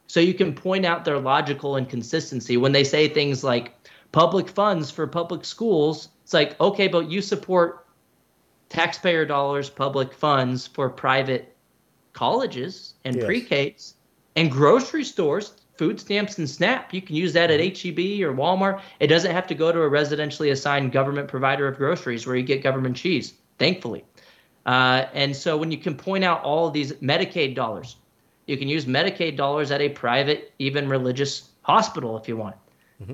So 0.07 0.21
you 0.21 0.35
can 0.35 0.55
point 0.55 0.85
out 0.85 1.05
their 1.05 1.19
logical 1.19 1.77
inconsistency 1.77 2.57
when 2.57 2.73
they 2.73 2.85
say 2.85 3.09
things 3.09 3.43
like 3.43 3.73
public 4.13 4.49
funds 4.49 4.91
for 4.91 5.07
public 5.07 5.45
schools. 5.45 6.11
It's 6.23 6.35
like, 6.35 6.61
okay, 6.61 6.87
but 6.87 7.11
you 7.11 7.23
support 7.23 7.87
taxpayer 8.69 9.25
dollars, 9.25 9.71
public 9.71 10.13
funds 10.13 10.67
for 10.67 10.91
private 10.91 11.57
colleges 12.13 12.95
and 13.05 13.17
Yes. 13.17 13.25
pre-Ks 13.25 13.95
and 14.37 14.51
grocery 14.51 15.05
stores, 15.05 15.55
food 15.83 15.99
stamps 15.99 16.39
and 16.39 16.49
SNAP. 16.49 16.95
You 16.95 17.03
can 17.03 17.17
use 17.17 17.33
that 17.33 17.51
at 17.51 17.59
HEB 17.59 17.99
or 18.23 18.33
Walmart. 18.33 18.81
It 19.01 19.09
doesn't 19.09 19.33
have 19.33 19.49
to 19.49 19.55
go 19.57 19.73
to 19.73 19.83
a 19.83 19.91
residentially 19.91 20.53
assigned 20.53 20.93
government 20.93 21.27
provider 21.27 21.67
of 21.67 21.77
groceries 21.77 22.25
where 22.25 22.37
you 22.37 22.45
get 22.45 22.63
government 22.63 22.97
cheese, 22.97 23.35
thankfully. 23.59 24.05
Uh, 24.65 25.07
and 25.13 25.35
so 25.35 25.57
when 25.57 25.73
you 25.73 25.79
can 25.79 25.97
point 25.97 26.23
out 26.23 26.41
all 26.45 26.69
of 26.69 26.73
these 26.73 26.93
Medicaid 27.03 27.57
dollars, 27.57 27.97
you 28.47 28.57
can 28.57 28.69
use 28.69 28.85
Medicaid 28.85 29.37
dollars 29.37 29.73
at 29.73 29.81
a 29.81 29.89
private, 29.89 30.53
even 30.61 30.89
religious 30.89 31.49
hospital 31.63 32.17
if 32.17 32.29
you 32.29 32.37
want. 32.37 32.55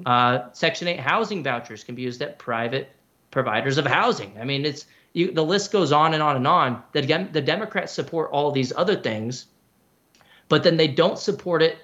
Uh, 0.05 0.51
Section 0.53 0.89
8 0.89 1.01
housing 1.01 1.43
vouchers 1.43 1.83
can 1.83 1.95
be 1.95 2.03
used 2.03 2.21
at 2.21 2.39
private 2.39 2.91
providers 3.31 3.79
of 3.79 3.87
housing. 3.87 4.37
I 4.39 4.45
mean, 4.45 4.67
it's 4.67 4.85
you, 5.15 5.33
the 5.33 5.43
list 5.43 5.73
goes 5.73 5.91
on 5.91 6.13
and 6.13 6.23
on 6.23 6.37
and 6.37 6.47
on. 6.47 6.83
The, 6.93 7.29
the 7.33 7.41
Democrats 7.41 7.95
support 7.95 8.29
all 8.31 8.51
these 8.51 8.75
other 8.77 8.97
things, 8.97 9.47
but 10.51 10.65
then 10.65 10.77
they 10.77 10.89
don't 10.89 11.19
support 11.19 11.63
it. 11.63 11.79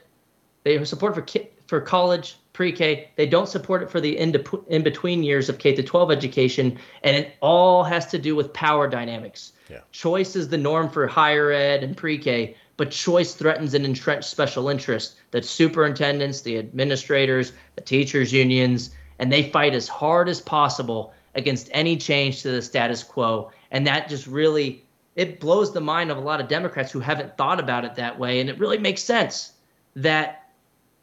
They 0.65 0.83
support 0.85 1.15
for 1.15 1.23
ki- 1.23 1.49
for 1.67 1.81
college, 1.81 2.37
pre-K. 2.53 3.11
They 3.17 3.27
don't 3.27 3.49
support 3.49 3.83
it 3.83 3.91
for 3.91 4.01
the 4.01 4.19
in, 4.19 4.35
in 4.69 4.83
between 4.83 5.23
years 5.23 5.49
of 5.49 5.59
K 5.59 5.75
to 5.75 5.83
12 5.83 6.11
education, 6.11 6.79
and 7.03 7.17
it 7.17 7.35
all 7.41 7.85
has 7.85 8.07
to 8.07 8.19
do 8.19 8.35
with 8.35 8.53
power 8.53 8.89
dynamics. 8.89 9.53
Yeah. 9.71 9.81
Choice 9.93 10.37
is 10.37 10.49
the 10.49 10.59
norm 10.59 10.91
for 10.91 11.07
higher 11.07 11.53
ed 11.53 11.83
and 11.85 11.97
pre-K, 11.97 12.57
but 12.77 12.91
choice 12.91 13.35
threatens 13.35 13.75
an 13.75 13.85
entrenched 13.85 14.29
special 14.29 14.69
interest. 14.69 15.17
that 15.31 15.45
superintendents, 15.45 16.43
the 16.43 16.59
administrators, 16.59 17.53
the 17.77 17.83
teachers 17.83 18.33
unions, 18.33 18.91
and 19.19 19.33
they 19.33 19.51
fight 19.51 19.75
as 19.75 19.89
hard 19.89 20.29
as 20.29 20.41
possible 20.41 21.13
against 21.35 21.69
any 21.73 21.97
change 21.97 22.43
to 22.43 22.51
the 22.51 22.63
status 22.63 23.03
quo. 23.03 23.51
And 23.71 23.87
that 23.87 24.09
just 24.09 24.27
really 24.27 24.85
it 25.17 25.41
blows 25.41 25.73
the 25.73 25.81
mind 25.81 26.11
of 26.11 26.17
a 26.17 26.21
lot 26.21 26.41
of 26.41 26.49
Democrats 26.49 26.91
who 26.91 27.01
haven't 27.01 27.37
thought 27.37 27.61
about 27.61 27.85
it 27.85 27.95
that 27.95 28.19
way. 28.19 28.41
And 28.41 28.51
it 28.51 28.59
really 28.59 28.79
makes 28.79 29.03
sense 29.03 29.53
that 29.97 30.44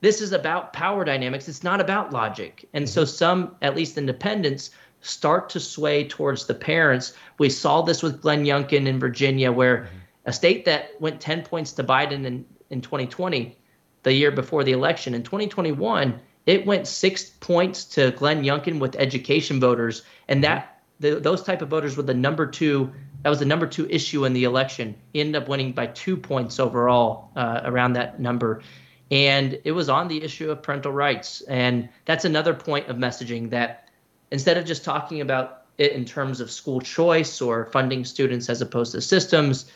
this 0.01 0.19
is 0.19 0.31
about 0.31 0.73
power 0.73 1.05
dynamics. 1.05 1.47
It's 1.47 1.63
not 1.63 1.79
about 1.79 2.11
logic. 2.11 2.67
And 2.73 2.89
so 2.89 3.03
mm-hmm. 3.03 3.09
some, 3.09 3.55
at 3.61 3.75
least 3.75 3.97
independents, 3.97 4.71
start 5.01 5.49
to 5.49 5.59
sway 5.59 6.07
towards 6.07 6.45
the 6.45 6.53
parents. 6.53 7.13
We 7.37 7.49
saw 7.49 7.83
this 7.83 8.03
with 8.03 8.21
Glenn 8.21 8.43
Youngkin 8.43 8.87
in 8.87 8.99
Virginia, 8.99 9.51
where 9.51 9.77
mm-hmm. 9.77 9.97
a 10.25 10.33
state 10.33 10.65
that 10.65 10.99
went 10.99 11.21
10 11.21 11.43
points 11.43 11.71
to 11.73 11.83
Biden 11.83 12.25
in, 12.25 12.45
in 12.71 12.81
2020, 12.81 13.57
the 14.03 14.13
year 14.13 14.31
before 14.31 14.63
the 14.63 14.71
election, 14.71 15.13
in 15.13 15.21
2021, 15.21 16.19
it 16.47 16.65
went 16.65 16.87
six 16.87 17.29
points 17.39 17.85
to 17.85 18.09
Glenn 18.11 18.43
Youngkin 18.43 18.79
with 18.79 18.95
education 18.95 19.59
voters. 19.59 20.01
And 20.27 20.43
that 20.43 20.81
mm-hmm. 20.99 21.15
the, 21.15 21.19
those 21.19 21.43
type 21.43 21.61
of 21.61 21.69
voters 21.69 21.95
were 21.95 22.03
the 22.03 22.15
number 22.15 22.47
two. 22.47 22.91
That 23.21 23.29
was 23.29 23.37
the 23.37 23.45
number 23.45 23.67
two 23.67 23.87
issue 23.87 24.25
in 24.25 24.33
the 24.33 24.45
election. 24.45 24.95
He 25.13 25.19
ended 25.19 25.43
up 25.43 25.47
winning 25.47 25.73
by 25.73 25.87
two 25.87 26.17
points 26.17 26.59
overall 26.59 27.29
uh, 27.35 27.61
around 27.65 27.93
that 27.93 28.19
number 28.19 28.63
and 29.11 29.59
it 29.65 29.73
was 29.73 29.89
on 29.89 30.07
the 30.07 30.23
issue 30.23 30.49
of 30.49 30.63
parental 30.63 30.91
rights 30.91 31.41
and 31.41 31.87
that's 32.05 32.25
another 32.25 32.53
point 32.53 32.87
of 32.87 32.97
messaging 32.97 33.49
that 33.49 33.89
instead 34.31 34.57
of 34.57 34.65
just 34.65 34.83
talking 34.83 35.21
about 35.21 35.65
it 35.77 35.91
in 35.91 36.05
terms 36.05 36.39
of 36.39 36.49
school 36.49 36.79
choice 36.81 37.41
or 37.41 37.65
funding 37.65 38.03
students 38.05 38.49
as 38.49 38.61
opposed 38.61 38.93
to 38.93 39.01
systems 39.01 39.71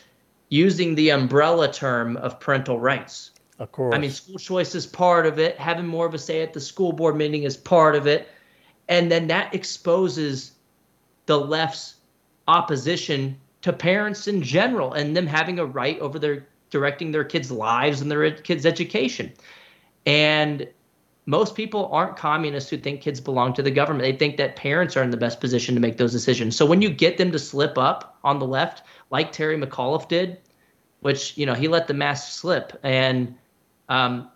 using 0.48 0.94
the 0.94 1.10
umbrella 1.10 1.72
term 1.72 2.16
of 2.18 2.40
parental 2.40 2.78
rights 2.80 3.32
Of 3.58 3.72
course. 3.72 3.94
I 3.94 3.98
mean, 3.98 4.10
school 4.10 4.38
choice 4.38 4.74
is 4.74 4.86
part 4.86 5.26
of 5.26 5.38
it. 5.38 5.58
Having 5.58 5.86
more 5.86 6.06
of 6.06 6.14
a 6.14 6.18
say 6.18 6.42
at 6.42 6.52
the 6.52 6.60
school 6.60 6.92
board 6.92 7.16
meeting 7.16 7.44
is 7.44 7.56
part 7.56 7.94
of 7.94 8.06
it. 8.06 8.28
And 8.88 9.10
then 9.10 9.28
that 9.28 9.54
exposes 9.54 10.52
the 11.26 11.38
left's 11.38 11.94
opposition 12.46 13.38
to 13.62 13.72
parents 13.72 14.28
in 14.28 14.42
general 14.42 14.92
and 14.92 15.16
them 15.16 15.26
having 15.26 15.58
a 15.58 15.64
right 15.64 15.98
over 16.00 16.18
their 16.18 16.46
directing 16.70 17.12
their 17.12 17.24
kids' 17.24 17.50
lives 17.50 18.00
and 18.00 18.10
their 18.10 18.30
kids' 18.30 18.66
education. 18.66 19.32
And 20.04 20.68
most 21.26 21.56
people 21.56 21.88
aren't 21.92 22.16
communists 22.16 22.70
who 22.70 22.76
think 22.76 23.00
kids 23.00 23.20
belong 23.20 23.52
to 23.54 23.62
the 23.62 23.70
government. 23.70 24.02
They 24.02 24.16
think 24.16 24.36
that 24.36 24.54
parents 24.54 24.96
are 24.96 25.02
in 25.02 25.10
the 25.10 25.16
best 25.16 25.40
position 25.40 25.74
to 25.74 25.80
make 25.80 25.96
those 25.96 26.12
decisions. 26.12 26.56
So 26.56 26.64
when 26.64 26.80
you 26.80 26.88
get 26.88 27.18
them 27.18 27.32
to 27.32 27.38
slip 27.38 27.76
up 27.76 28.18
on 28.22 28.38
the 28.38 28.46
left, 28.46 28.86
like 29.10 29.32
Terry 29.32 29.58
McAuliffe 29.58 30.08
did, 30.08 30.38
which 31.00 31.36
you 31.36 31.44
know 31.44 31.54
he 31.54 31.68
let 31.68 31.88
the 31.88 31.94
mask 31.94 32.38
slip, 32.38 32.78
and 32.82 33.34
um, 33.88 34.30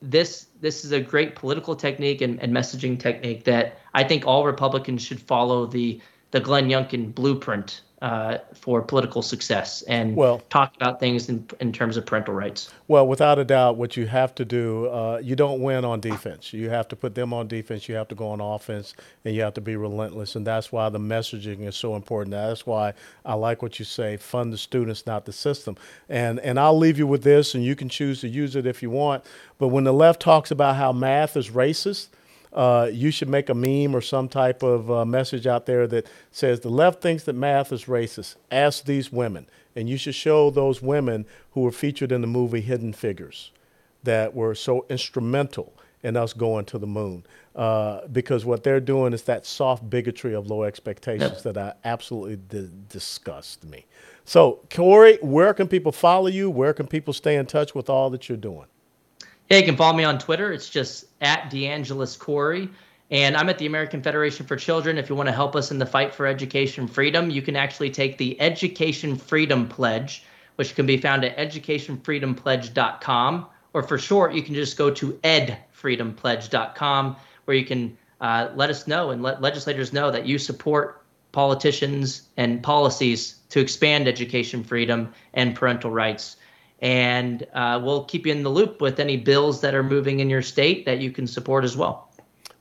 this 0.00 0.46
this 0.60 0.84
is 0.84 0.92
a 0.92 1.00
great 1.00 1.34
political 1.34 1.74
technique 1.74 2.20
and, 2.20 2.40
and 2.40 2.52
messaging 2.52 2.98
technique 2.98 3.44
that 3.44 3.78
I 3.94 4.04
think 4.04 4.26
all 4.26 4.44
Republicans 4.44 5.02
should 5.02 5.20
follow 5.20 5.66
the 5.66 6.00
the 6.30 6.40
Glenn 6.40 6.68
Youngkin 6.68 7.14
blueprint 7.14 7.82
uh, 8.02 8.38
for 8.52 8.82
political 8.82 9.22
success 9.22 9.82
and 9.82 10.16
Well- 10.16 10.42
talk 10.50 10.74
about 10.74 10.98
things 10.98 11.28
in, 11.28 11.46
in 11.60 11.72
terms 11.72 11.96
of 11.96 12.04
parental 12.04 12.34
rights. 12.34 12.68
Well, 12.88 13.06
without 13.06 13.38
a 13.38 13.44
doubt, 13.44 13.76
what 13.76 13.96
you 13.96 14.06
have 14.08 14.34
to 14.34 14.44
do, 14.44 14.88
uh, 14.88 15.20
you 15.22 15.36
don't 15.36 15.62
win 15.62 15.84
on 15.84 16.00
defense. 16.00 16.52
You 16.52 16.68
have 16.68 16.88
to 16.88 16.96
put 16.96 17.14
them 17.14 17.32
on 17.32 17.46
defense. 17.46 17.88
You 17.88 17.94
have 17.94 18.08
to 18.08 18.16
go 18.16 18.28
on 18.30 18.40
offense, 18.40 18.94
and 19.24 19.36
you 19.36 19.42
have 19.42 19.54
to 19.54 19.60
be 19.60 19.76
relentless. 19.76 20.34
And 20.34 20.44
that's 20.44 20.72
why 20.72 20.88
the 20.88 20.98
messaging 20.98 21.64
is 21.64 21.76
so 21.76 21.94
important. 21.94 22.32
That's 22.32 22.66
why 22.66 22.94
I 23.24 23.34
like 23.34 23.62
what 23.62 23.78
you 23.78 23.84
say: 23.84 24.16
fund 24.16 24.52
the 24.52 24.58
students, 24.58 25.06
not 25.06 25.24
the 25.24 25.32
system. 25.32 25.76
And 26.08 26.40
and 26.40 26.58
I'll 26.58 26.76
leave 26.76 26.98
you 26.98 27.06
with 27.06 27.22
this, 27.22 27.54
and 27.54 27.64
you 27.64 27.76
can 27.76 27.88
choose 27.88 28.20
to 28.22 28.28
use 28.28 28.56
it 28.56 28.66
if 28.66 28.82
you 28.82 28.90
want. 28.90 29.24
But 29.58 29.68
when 29.68 29.84
the 29.84 29.94
left 29.94 30.20
talks 30.20 30.50
about 30.50 30.74
how 30.74 30.92
math 30.92 31.36
is 31.36 31.50
racist, 31.50 32.08
uh, 32.52 32.88
you 32.92 33.10
should 33.10 33.28
make 33.28 33.48
a 33.48 33.54
meme 33.54 33.94
or 33.96 34.00
some 34.00 34.28
type 34.28 34.62
of 34.62 34.90
uh, 34.90 35.04
message 35.04 35.46
out 35.46 35.66
there 35.66 35.86
that 35.86 36.06
says 36.30 36.60
the 36.60 36.68
left 36.68 37.00
thinks 37.00 37.24
that 37.24 37.34
math 37.34 37.72
is 37.72 37.84
racist. 37.84 38.36
Ask 38.50 38.84
these 38.84 39.10
women. 39.10 39.46
And 39.74 39.88
you 39.88 39.96
should 39.96 40.14
show 40.14 40.50
those 40.50 40.82
women 40.82 41.24
who 41.52 41.62
were 41.62 41.72
featured 41.72 42.12
in 42.12 42.20
the 42.20 42.26
movie 42.26 42.60
Hidden 42.60 42.92
Figures 42.92 43.52
that 44.02 44.34
were 44.34 44.54
so 44.54 44.84
instrumental 44.90 45.72
in 46.02 46.16
us 46.16 46.32
going 46.32 46.64
to 46.66 46.78
the 46.78 46.86
moon. 46.86 47.24
Uh, 47.54 48.06
because 48.08 48.44
what 48.44 48.64
they're 48.64 48.80
doing 48.80 49.12
is 49.12 49.22
that 49.22 49.46
soft 49.46 49.88
bigotry 49.88 50.34
of 50.34 50.48
low 50.48 50.64
expectations 50.64 51.42
that 51.42 51.56
I 51.56 51.74
absolutely 51.84 52.36
di- 52.36 52.70
disgust 52.88 53.64
me. 53.64 53.86
So, 54.24 54.60
Corey, 54.70 55.18
where 55.22 55.54
can 55.54 55.68
people 55.68 55.92
follow 55.92 56.28
you? 56.28 56.50
Where 56.50 56.72
can 56.72 56.86
people 56.86 57.12
stay 57.12 57.36
in 57.36 57.46
touch 57.46 57.74
with 57.74 57.88
all 57.88 58.10
that 58.10 58.28
you're 58.28 58.38
doing? 58.38 58.66
Yeah, 59.52 59.58
you 59.58 59.66
can 59.66 59.76
follow 59.76 59.94
me 59.94 60.04
on 60.04 60.18
Twitter. 60.18 60.50
It's 60.50 60.70
just 60.70 61.04
at 61.20 61.50
DeAngelis 61.50 62.18
Corey. 62.18 62.70
And 63.10 63.36
I'm 63.36 63.50
at 63.50 63.58
the 63.58 63.66
American 63.66 64.02
Federation 64.02 64.46
for 64.46 64.56
Children. 64.56 64.96
If 64.96 65.10
you 65.10 65.14
want 65.14 65.28
to 65.28 65.34
help 65.34 65.54
us 65.54 65.70
in 65.70 65.78
the 65.78 65.84
fight 65.84 66.14
for 66.14 66.26
education 66.26 66.88
freedom, 66.88 67.28
you 67.28 67.42
can 67.42 67.54
actually 67.54 67.90
take 67.90 68.16
the 68.16 68.40
Education 68.40 69.14
Freedom 69.14 69.68
Pledge, 69.68 70.24
which 70.56 70.74
can 70.74 70.86
be 70.86 70.96
found 70.96 71.22
at 71.22 71.36
educationfreedompledge.com. 71.36 73.46
Or 73.74 73.82
for 73.82 73.98
short, 73.98 74.32
you 74.32 74.42
can 74.42 74.54
just 74.54 74.78
go 74.78 74.90
to 74.90 75.12
edfreedompledge.com, 75.22 77.16
where 77.44 77.54
you 77.54 77.66
can 77.66 77.98
uh, 78.22 78.48
let 78.54 78.70
us 78.70 78.86
know 78.86 79.10
and 79.10 79.22
let 79.22 79.42
legislators 79.42 79.92
know 79.92 80.10
that 80.10 80.24
you 80.24 80.38
support 80.38 81.02
politicians 81.32 82.22
and 82.38 82.62
policies 82.62 83.34
to 83.50 83.60
expand 83.60 84.08
education 84.08 84.64
freedom 84.64 85.12
and 85.34 85.54
parental 85.54 85.90
rights 85.90 86.38
and 86.82 87.46
uh, 87.54 87.80
we'll 87.82 88.04
keep 88.04 88.26
you 88.26 88.32
in 88.32 88.42
the 88.42 88.50
loop 88.50 88.80
with 88.80 88.98
any 88.98 89.16
bills 89.16 89.60
that 89.60 89.74
are 89.74 89.84
moving 89.84 90.18
in 90.20 90.28
your 90.28 90.42
state 90.42 90.84
that 90.84 90.98
you 90.98 91.12
can 91.12 91.26
support 91.26 91.64
as 91.64 91.76
well. 91.76 92.08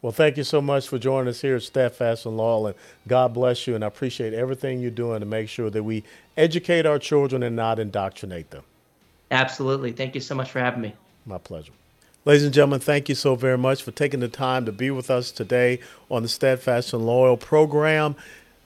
Well, 0.04 0.12
thank 0.12 0.38
you 0.38 0.44
so 0.44 0.62
much 0.62 0.88
for 0.88 0.98
joining 0.98 1.28
us 1.28 1.42
here 1.42 1.56
at 1.56 1.64
Steadfast 1.64 2.26
and 2.26 2.38
Loyal, 2.38 2.68
and 2.68 2.76
God 3.08 3.34
bless 3.34 3.68
you. 3.68 3.76
And 3.76 3.84
I 3.84 3.88
appreciate 3.88 4.34
everything 4.34 4.80
you're 4.80 4.90
doing 4.90 5.20
to 5.20 5.26
make 5.26 5.50
sure 5.50 5.70
that 5.70 5.84
we 5.84 6.04
educate 6.38 6.86
our 6.86 6.98
children 6.98 7.44
and 7.44 7.56
not 7.56 7.78
indoctrinate 7.78 8.52
them. 8.52 8.64
Absolutely. 9.32 9.92
Thank 9.92 10.16
you 10.16 10.22
so 10.22 10.34
much 10.34 10.52
for 10.52 10.60
having 10.60 10.82
me. 10.82 10.96
My 11.26 11.38
pleasure. 11.38 11.74
Ladies 12.26 12.44
and 12.44 12.54
gentlemen, 12.54 12.80
thank 12.80 13.10
you 13.10 13.16
so 13.16 13.36
very 13.36 13.58
much 13.58 13.82
for 13.82 13.92
taking 13.92 14.20
the 14.20 14.28
time 14.28 14.66
to 14.66 14.72
be 14.72 14.92
with 14.92 15.10
us 15.10 15.32
today 15.32 15.80
on 16.10 16.22
the 16.22 16.30
Steadfast 16.30 16.94
and 16.94 17.06
Loyal 17.06 17.38
program. 17.38 18.16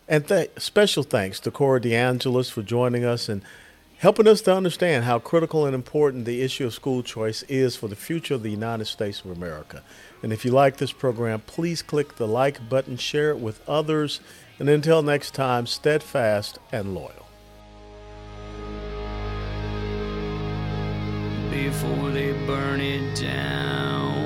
And 0.07 0.27
th- 0.27 0.51
special 0.57 1.03
thanks 1.03 1.39
to 1.41 1.51
Corey 1.51 1.79
DeAngelis 1.81 2.51
for 2.51 2.61
joining 2.61 3.05
us 3.05 3.29
and 3.29 3.41
helping 3.97 4.27
us 4.27 4.41
to 4.41 4.53
understand 4.55 5.05
how 5.05 5.19
critical 5.19 5.65
and 5.65 5.75
important 5.75 6.25
the 6.25 6.41
issue 6.41 6.65
of 6.65 6.73
school 6.73 7.03
choice 7.03 7.43
is 7.43 7.75
for 7.75 7.87
the 7.87 7.95
future 7.95 8.33
of 8.33 8.43
the 8.43 8.51
United 8.51 8.85
States 8.85 9.21
of 9.21 9.31
America. 9.31 9.83
And 10.21 10.31
if 10.33 10.45
you 10.45 10.51
like 10.51 10.77
this 10.77 10.91
program, 10.91 11.41
please 11.41 11.81
click 11.81 12.15
the 12.15 12.27
like 12.27 12.69
button, 12.69 12.97
share 12.97 13.31
it 13.31 13.39
with 13.39 13.67
others, 13.67 14.19
and 14.59 14.69
until 14.69 15.01
next 15.01 15.33
time, 15.33 15.67
steadfast 15.67 16.59
and 16.71 16.93
loyal. 16.95 17.25
before 21.65 22.11
they 22.11 22.31
burn 22.45 22.79
it 22.79 23.19
down. 23.19 24.24